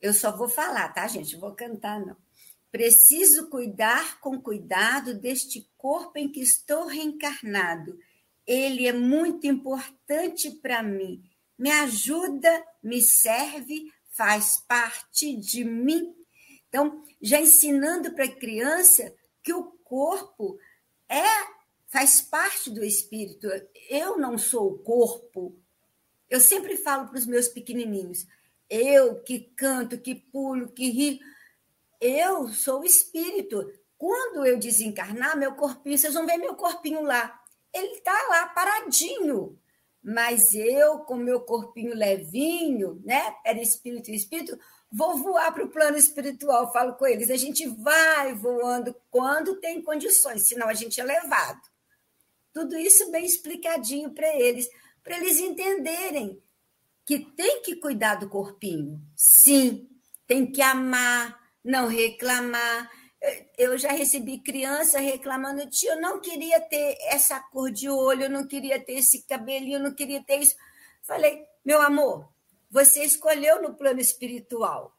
[0.00, 1.36] Eu só vou falar, tá, gente?
[1.36, 2.16] Vou cantar, não.
[2.70, 7.98] Preciso cuidar com cuidado deste corpo em que estou reencarnado.
[8.46, 11.22] Ele é muito importante para mim.
[11.58, 16.14] Me ajuda, me serve, faz parte de mim.
[16.70, 20.58] Então, já ensinando para a criança que o corpo
[21.06, 21.61] é
[21.92, 23.46] faz parte do espírito.
[23.90, 25.54] Eu não sou o corpo.
[26.28, 28.26] Eu sempre falo para os meus pequenininhos,
[28.70, 31.18] eu que canto, que pulo, que rio,
[32.00, 33.70] eu sou o espírito.
[33.98, 37.38] Quando eu desencarnar, meu corpinho, vocês vão ver meu corpinho lá.
[37.72, 39.58] Ele está lá paradinho.
[40.02, 43.36] Mas eu, com meu corpinho levinho, né?
[43.44, 44.58] Era espírito e espírito,
[44.90, 46.72] vou voar para o plano espiritual.
[46.72, 47.30] Falo com eles.
[47.30, 51.71] A gente vai voando quando tem condições, senão a gente é levado.
[52.52, 54.68] Tudo isso bem explicadinho para eles,
[55.02, 56.42] para eles entenderem
[57.04, 59.00] que tem que cuidar do corpinho.
[59.16, 59.88] Sim,
[60.26, 62.90] tem que amar, não reclamar.
[63.56, 68.30] Eu já recebi criança reclamando, tio, eu não queria ter essa cor de olho, eu
[68.30, 70.56] não queria ter esse cabelinho, eu não queria ter isso.
[71.02, 72.28] Falei, meu amor,
[72.70, 74.96] você escolheu no plano espiritual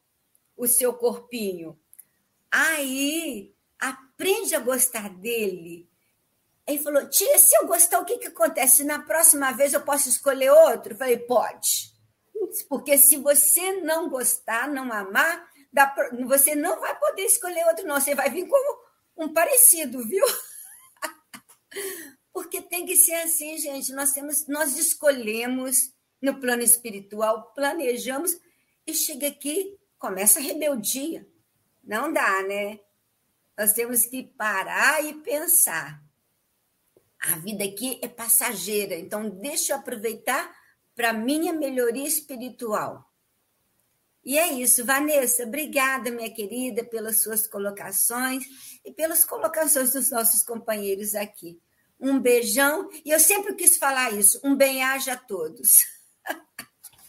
[0.56, 1.78] o seu corpinho.
[2.52, 5.90] Aí, aprende a gostar dele.
[6.66, 8.84] Ele falou, tia, se eu gostar, o que, que acontece?
[8.84, 10.94] Na próxima vez eu posso escolher outro?
[10.94, 11.92] Eu falei, pode.
[12.70, 15.94] Porque se você não gostar, não amar, dá,
[16.26, 18.00] você não vai poder escolher outro, não.
[18.00, 18.82] Você vai vir com
[19.18, 20.26] um parecido, viu?
[22.34, 23.92] Porque tem que ser assim, gente.
[23.94, 25.92] Nós temos, nós escolhemos
[26.22, 28.32] no plano espiritual, planejamos
[28.86, 31.28] e chega aqui, começa a rebeldia.
[31.84, 32.80] Não dá, né?
[33.58, 36.03] Nós temos que parar e pensar.
[37.24, 40.52] A vida aqui é passageira, então deixa eu aproveitar
[40.94, 43.10] para minha melhoria espiritual.
[44.26, 45.44] E é isso, Vanessa.
[45.44, 48.44] Obrigada, minha querida, pelas suas colocações
[48.86, 51.58] e pelas colocações dos nossos companheiros aqui.
[52.00, 52.90] Um beijão.
[53.06, 54.40] E eu sempre quis falar isso.
[54.44, 55.86] Um bem-aja a todos.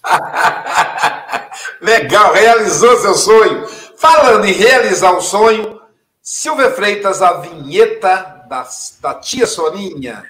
[1.81, 3.67] Legal, realizou seu sonho.
[3.97, 5.81] Falando em realizar um sonho,
[6.21, 8.69] Silvia Freitas, a vinheta da,
[9.01, 10.25] da tia Soninha.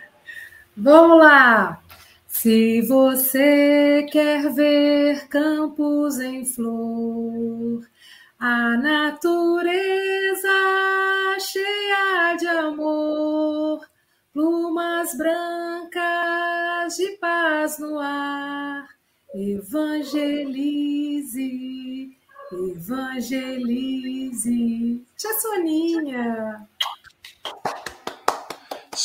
[0.77, 1.81] Vamos lá!
[2.27, 7.87] Se você quer ver campos em flor,
[8.41, 10.49] a natureza
[11.39, 13.87] cheia de amor,
[14.33, 18.89] plumas brancas de paz no ar,
[19.33, 20.51] evangelize,
[22.53, 23.75] evangelize.
[25.17, 26.69] Tia Soninha.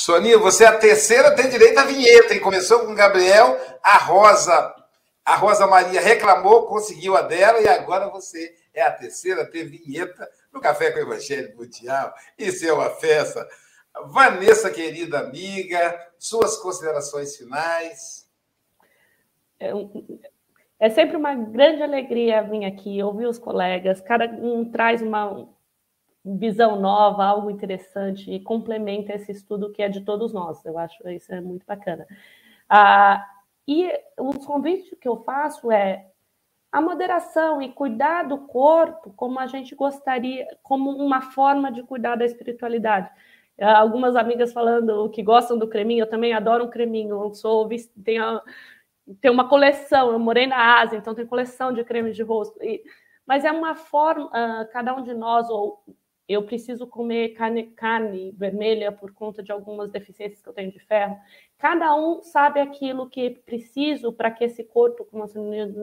[0.09, 2.39] Soninha, você é a terceira, tem direito à vinheta, hein?
[2.39, 4.75] Começou com o Gabriel, a Rosa,
[5.23, 9.65] a Rosa Maria reclamou, conseguiu a dela, e agora você é a terceira a ter
[9.65, 12.11] vinheta no Café com o Evangelho Mundial.
[12.39, 13.47] Isso é uma festa.
[14.07, 18.27] Vanessa, querida amiga, suas considerações finais.
[19.59, 19.69] É,
[20.79, 25.47] é sempre uma grande alegria vir aqui, ouvir os colegas, cada um traz uma,
[26.23, 30.63] visão nova, algo interessante e complementa esse estudo que é de todos nós.
[30.65, 32.05] Eu acho isso é muito bacana.
[32.69, 33.25] Ah,
[33.67, 36.05] e os convites que eu faço é
[36.71, 42.15] a moderação e cuidar do corpo como a gente gostaria, como uma forma de cuidar
[42.15, 43.09] da espiritualidade.
[43.59, 47.21] Ah, algumas amigas falando que gostam do creminho, eu também adoro um creminho.
[47.23, 47.67] Eu sou
[48.03, 48.41] tenho,
[49.21, 50.11] tenho uma coleção.
[50.11, 52.61] Eu morei na Ásia, então tenho coleção de cremes de rosto.
[52.63, 52.83] E,
[53.25, 55.83] mas é uma forma, uh, cada um de nós, ou
[56.29, 60.79] eu preciso comer carne, carne vermelha por conta de algumas deficiências que eu tenho de
[60.79, 61.17] ferro.
[61.57, 65.39] Cada um sabe aquilo que preciso para que esse corpo, como você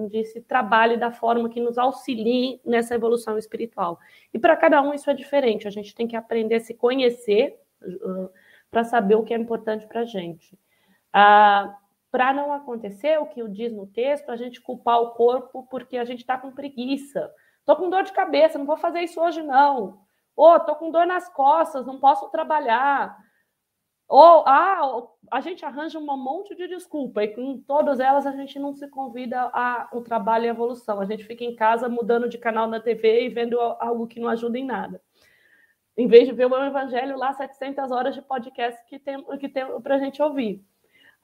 [0.08, 3.98] disse, trabalhe da forma que nos auxilie nessa evolução espiritual.
[4.32, 5.66] E para cada um isso é diferente.
[5.66, 7.58] A gente tem que aprender a se conhecer,
[8.70, 10.56] para saber o que é importante para a gente.
[11.12, 11.76] Ah,
[12.08, 15.96] para não acontecer o que o diz no texto, a gente culpar o corpo porque
[15.96, 17.32] a gente está com preguiça.
[17.58, 20.05] Estou com dor de cabeça, não vou fazer isso hoje, não.
[20.36, 23.16] Ou oh, estou com dor nas costas, não posso trabalhar.
[24.08, 28.58] Ou, ah, a gente arranja um monte de desculpa e com todas elas a gente
[28.58, 31.00] não se convida a um trabalho e evolução.
[31.00, 34.28] A gente fica em casa mudando de canal na TV e vendo algo que não
[34.28, 35.00] ajuda em nada.
[35.96, 39.80] Em vez de ver o evangelho lá, 700 horas de podcast que tem, que tem
[39.80, 40.62] para a gente ouvir,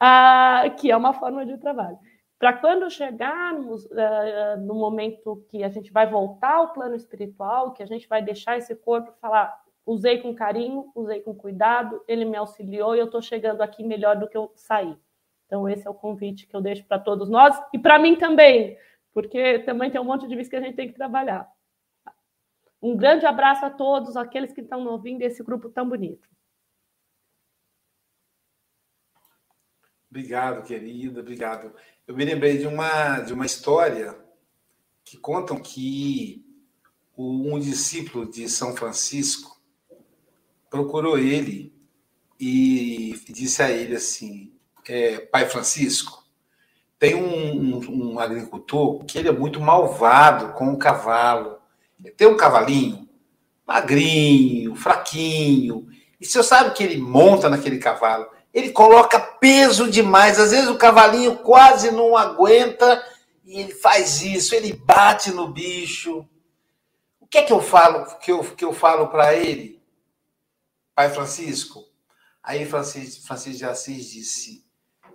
[0.00, 1.98] ah, que é uma forma de trabalho.
[2.42, 7.84] Para quando chegarmos uh, no momento que a gente vai voltar ao plano espiritual, que
[7.84, 12.36] a gente vai deixar esse corpo falar, usei com carinho, usei com cuidado, ele me
[12.36, 14.98] auxiliou e eu estou chegando aqui melhor do que eu saí.
[15.46, 18.76] Então, esse é o convite que eu deixo para todos nós e para mim também,
[19.14, 21.48] porque também tem um monte de vezes que a gente tem que trabalhar.
[22.82, 26.28] Um grande abraço a todos aqueles que estão ouvindo esse grupo tão bonito.
[30.12, 31.72] Obrigado, querida, obrigado.
[32.06, 34.14] Eu me lembrei de uma, de uma história
[35.02, 36.44] que contam que
[37.16, 39.58] um discípulo de São Francisco
[40.68, 41.74] procurou ele
[42.38, 44.52] e disse a ele assim:
[44.86, 46.22] é, Pai Francisco,
[46.98, 51.58] tem um, um, um, agricultor que ele é muito malvado com o cavalo.
[52.18, 53.08] Tem um cavalinho
[53.66, 55.88] magrinho, fraquinho.
[56.20, 58.26] E o senhor sabe que ele monta naquele cavalo?
[58.52, 60.38] Ele coloca peso demais.
[60.38, 63.02] Às vezes o cavalinho quase não aguenta
[63.44, 64.54] e ele faz isso.
[64.54, 66.26] Ele bate no bicho.
[67.20, 69.80] O que é que eu falo que eu, que eu falo para ele?
[70.94, 71.84] Pai Francisco.
[72.42, 74.64] Aí Francisco, Francisco de Assis disse: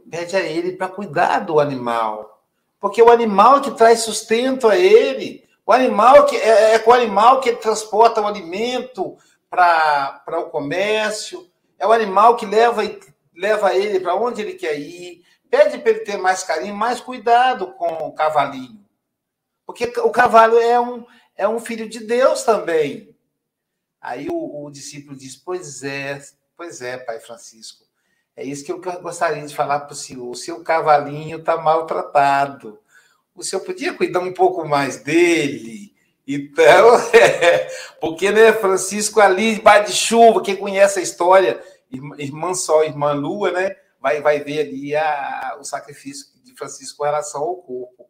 [0.09, 2.41] pede a ele para cuidar do animal,
[2.79, 5.45] porque o animal é que traz sustento a ele.
[5.65, 9.17] O animal que é, é o animal que transporta o alimento
[9.49, 11.45] para o comércio.
[11.77, 12.81] É o animal que leva,
[13.37, 15.23] leva ele para onde ele quer ir.
[15.49, 18.83] Pede para ele ter mais carinho, mais cuidado com o cavalinho.
[19.65, 23.15] Porque o cavalo é um, é um filho de Deus também.
[24.01, 26.21] Aí o, o discípulo diz: Pois é,
[26.57, 27.85] pois é, Pai Francisco.
[28.35, 30.29] É isso que eu gostaria de falar para o senhor.
[30.29, 32.79] O seu cavalinho está maltratado.
[33.33, 35.95] O senhor podia cuidar um pouco mais dele?
[36.27, 37.67] Então, é,
[37.99, 41.59] porque, né, Francisco ali, debaixo de chuva, quem conhece a história,
[41.91, 47.03] irmã Sol, irmã Lua, né, vai, vai ver ali a, o sacrifício de Francisco com
[47.03, 48.09] relação ao corpo.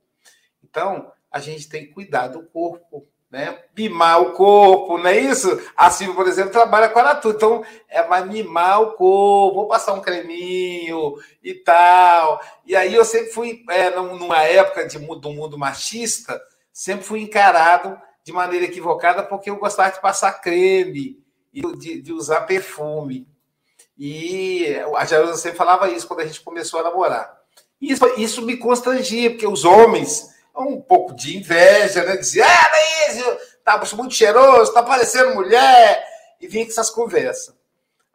[0.63, 3.61] Então, a gente tem que cuidar do corpo, né?
[3.75, 5.61] Mimar o corpo, não é isso?
[5.75, 9.67] A Silvia, por exemplo, trabalha com a Natura, então é mais mimar o corpo, vou
[9.67, 12.41] passar um creminho e tal.
[12.65, 17.99] E aí eu sempre fui, é, numa época de, do mundo machista, sempre fui encarado
[18.23, 21.21] de maneira equivocada porque eu gostava de passar creme
[21.53, 23.27] e de, de usar perfume.
[23.97, 27.37] E a Jarusa sempre falava isso quando a gente começou a namorar.
[27.81, 32.17] Isso, isso me constrangia, porque os homens um pouco de inveja, né?
[32.17, 33.23] Dizia, ah, Laís,
[33.63, 36.03] tá muito cheiroso, tá parecendo mulher,
[36.39, 37.55] e vinha com essas conversas.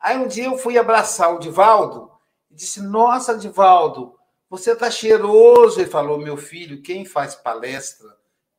[0.01, 2.11] Aí um dia eu fui abraçar o Divaldo
[2.51, 4.16] e disse, nossa, Divaldo,
[4.51, 5.80] você tá cheiroso.
[5.80, 8.09] Ele falou, meu filho, quem faz palestra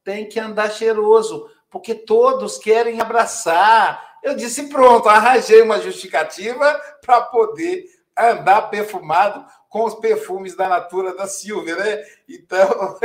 [0.04, 4.13] tem que andar cheiroso, porque todos querem abraçar.
[4.24, 7.86] Eu disse, pronto, arranjei uma justificativa para poder
[8.18, 12.04] andar perfumado com os perfumes da Natura da Silvia, né?
[12.30, 12.98] Então,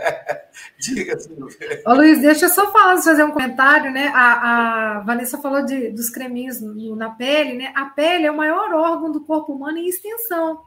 [0.80, 1.82] diga, Silvia.
[1.86, 4.10] Ô, Luiz, deixa eu só falar, fazer um comentário, né?
[4.14, 6.58] A, a Vanessa falou de, dos creminhos
[6.96, 7.70] na pele, né?
[7.76, 10.62] A pele é o maior órgão do corpo humano em extensão.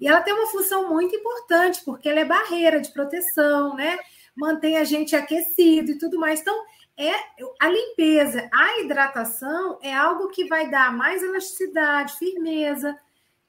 [0.00, 3.98] E ela tem uma função muito importante, porque ela é barreira de proteção, né?
[4.34, 6.40] Mantém a gente aquecido e tudo mais.
[6.40, 6.56] Então,
[6.96, 7.12] é
[7.60, 12.96] a limpeza, a hidratação é algo que vai dar mais elasticidade, firmeza,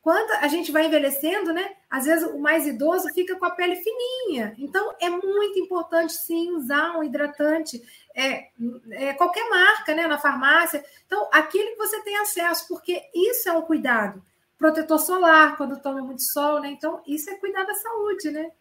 [0.06, 1.68] quando a gente vai envelhecendo, né?
[1.90, 4.54] Às vezes o mais idoso fica com a pele fininha.
[4.56, 7.82] Então é muito importante sim usar um hidratante,
[8.16, 8.50] é,
[8.92, 10.06] é, qualquer marca, né?
[10.06, 10.86] Na farmácia.
[11.08, 14.22] Então, aquele que você tem acesso, porque isso é um cuidado.
[14.60, 16.70] Protetor solar, quando toma muito sol, né?
[16.70, 18.52] Então, isso é cuidar da saúde, né?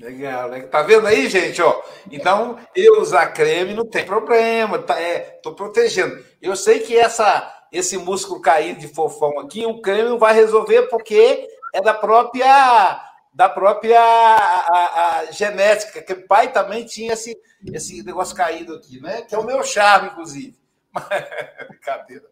[0.00, 0.62] Legal, né?
[0.62, 1.60] Tá vendo aí, gente?
[1.60, 6.24] Ó, então, eu usar creme não tem problema, tá, é, tô protegendo.
[6.40, 10.88] Eu sei que essa esse músculo caído de fofão aqui, o creme não vai resolver
[10.88, 17.38] porque é da própria da própria a, a genética, que o pai também tinha esse,
[17.72, 19.22] esse negócio caído aqui, né?
[19.22, 20.58] Que é o meu charme, inclusive.
[21.68, 22.24] Brincadeira.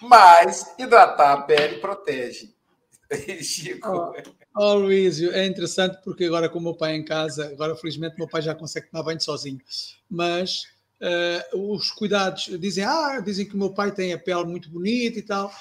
[0.00, 2.54] Mas hidratar a pele protege.
[3.42, 3.88] Chico.
[3.88, 8.18] Oh, oh, Luísio, é interessante porque agora com o meu pai em casa, agora felizmente
[8.18, 9.60] meu pai já consegue tomar banho sozinho,
[10.10, 10.64] mas
[11.00, 12.50] uh, os cuidados.
[12.58, 15.52] Dizem, ah, dizem que o meu pai tem a pele muito bonita e tal.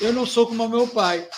[0.00, 1.28] Eu não sou como o meu pai.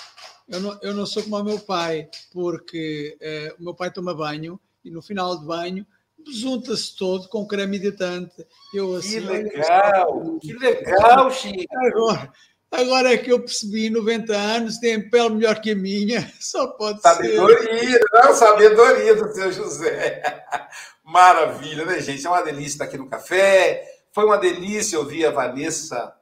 [0.48, 4.14] Eu não, eu não sou como o meu pai, porque uh, o meu pai toma
[4.14, 5.86] banho e no final de banho
[6.18, 8.46] besunta-se todo com creme hidratante.
[8.74, 11.76] Eu, assim, que legal, que legal, Chico.
[11.76, 12.32] Agora,
[12.70, 17.00] agora é que eu percebi, 90 anos, tem pele melhor que a minha, só pode
[17.00, 18.00] sabedoria, ser.
[18.12, 20.22] Não, sabedoria do seu José.
[21.02, 22.26] Maravilha, né, gente?
[22.26, 23.82] É uma delícia estar aqui no café.
[24.12, 26.14] Foi uma delícia ouvir a Vanessa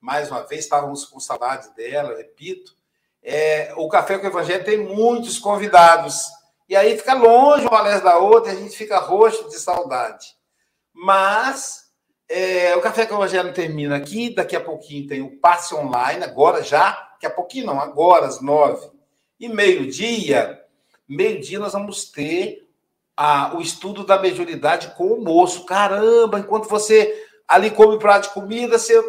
[0.00, 0.64] mais uma vez.
[0.64, 2.76] Estávamos com saudades dela, repito.
[3.22, 6.26] É, o Café com o Evangelho tem muitos convidados.
[6.68, 10.26] E aí fica longe uma palestra da outra a gente fica roxo de saudade.
[10.92, 11.83] Mas
[12.28, 14.34] é, o Café com o Evangelho termina aqui.
[14.34, 16.90] Daqui a pouquinho tem o passe online, agora já.
[17.12, 18.90] Daqui a pouquinho não, agora às nove.
[19.38, 20.60] E meio-dia,
[21.08, 22.68] meio-dia nós vamos ter
[23.16, 25.64] a, o estudo da mediunidade com o moço.
[25.64, 29.00] Caramba, enquanto você ali come prato de comida, você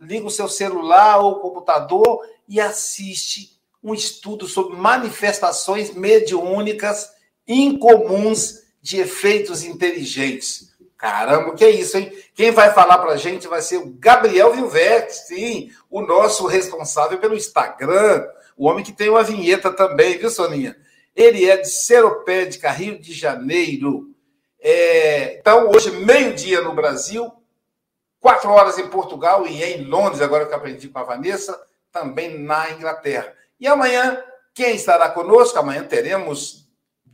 [0.00, 7.10] liga o seu celular ou computador e assiste um estudo sobre manifestações mediúnicas
[7.46, 10.71] incomuns de efeitos inteligentes.
[11.02, 12.16] Caramba, o que é isso, hein?
[12.32, 17.18] Quem vai falar para a gente vai ser o Gabriel Vilverte, sim, o nosso responsável
[17.18, 18.24] pelo Instagram,
[18.56, 20.76] o homem que tem uma vinheta também, viu, Soninha?
[21.16, 24.14] Ele é de Seropédica, Rio de Janeiro.
[24.60, 27.32] É, então, hoje, meio-dia no Brasil,
[28.20, 32.70] quatro horas em Portugal e em Londres, agora que aprendi com a Vanessa, também na
[32.70, 33.34] Inglaterra.
[33.58, 34.22] E amanhã,
[34.54, 35.58] quem estará conosco?
[35.58, 36.61] Amanhã teremos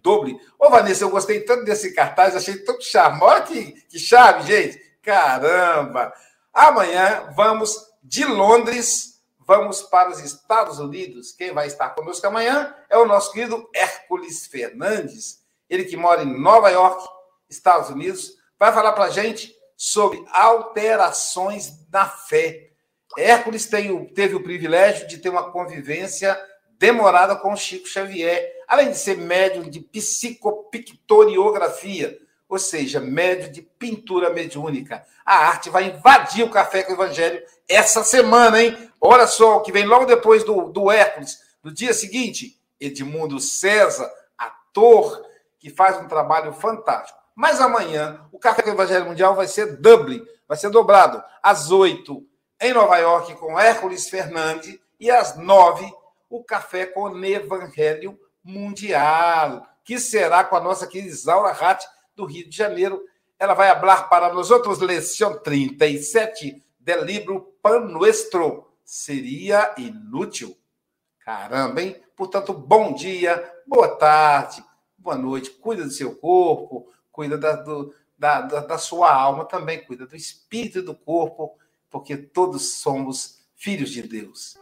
[0.03, 0.38] doble.
[0.59, 3.20] Ô, Vanessa, eu gostei tanto desse cartaz, achei tão charme.
[3.22, 4.78] Olha que, que chave, gente.
[5.03, 6.12] Caramba!
[6.53, 9.18] Amanhã vamos de Londres
[9.49, 11.32] Vamos para os Estados Unidos.
[11.32, 16.38] Quem vai estar conosco amanhã é o nosso querido Hércules Fernandes, ele que mora em
[16.38, 17.09] Nova York,
[17.49, 22.72] Estados Unidos, vai falar para a gente sobre alterações na fé.
[23.16, 26.38] Hércules tem, teve o privilégio de ter uma convivência
[26.78, 34.28] demorada com Chico Xavier, além de ser médium de psicopictoriografia, ou seja, médium de pintura
[34.30, 35.02] mediúnica.
[35.24, 38.76] A arte vai invadir o Café com o Evangelho essa semana, hein?
[39.00, 44.08] Olha só, o que vem logo depois do, do Hércules, no dia seguinte, Edmundo César,
[44.36, 45.24] ator,
[45.58, 47.18] que faz um trabalho fantástico.
[47.34, 51.70] Mas amanhã, o Café com o Evangelho Mundial vai ser Dublin, vai ser dobrado, às
[51.70, 52.24] oito
[52.60, 55.90] em Nova York, com Hércules Fernandes, e às nove
[56.28, 58.18] o Café com o Evangelho
[58.49, 61.84] Mundial, que será com a nossa querida Isaura Hatt,
[62.16, 63.05] do Rio de Janeiro.
[63.38, 68.66] Ela vai falar para nós outros lição 37 del livro Pan Nuestro.
[68.82, 70.57] Seria inútil.
[71.20, 72.03] Caramba, hein?
[72.16, 74.64] Portanto, bom dia, boa tarde,
[74.96, 75.51] boa noite.
[75.51, 80.16] Cuida do seu corpo, cuida da, do, da, da, da sua alma também, cuida do
[80.16, 81.59] espírito e do corpo,
[81.90, 84.57] porque todos somos filhos de Deus.